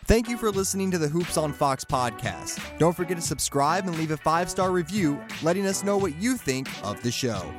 Thank 0.07 0.29
you 0.29 0.39
for 0.39 0.51
listening 0.51 0.91
to 0.93 0.99
the 0.99 1.09
Hoops 1.09 1.37
on 1.37 1.53
Fox 1.53 1.85
podcast. 1.85 2.59
Don't 2.79 2.97
forget 2.97 3.17
to 3.19 3.23
subscribe 3.23 3.87
and 3.87 3.99
leave 3.99 4.13
a 4.13 4.17
five 4.17 4.49
star 4.49 4.71
review 4.71 5.21
letting 5.43 5.67
us 5.67 5.83
know 5.85 5.99
what 5.99 6.17
you 6.17 6.37
think 6.37 6.69
of 6.85 7.03
the 7.03 7.11
show. 7.11 7.53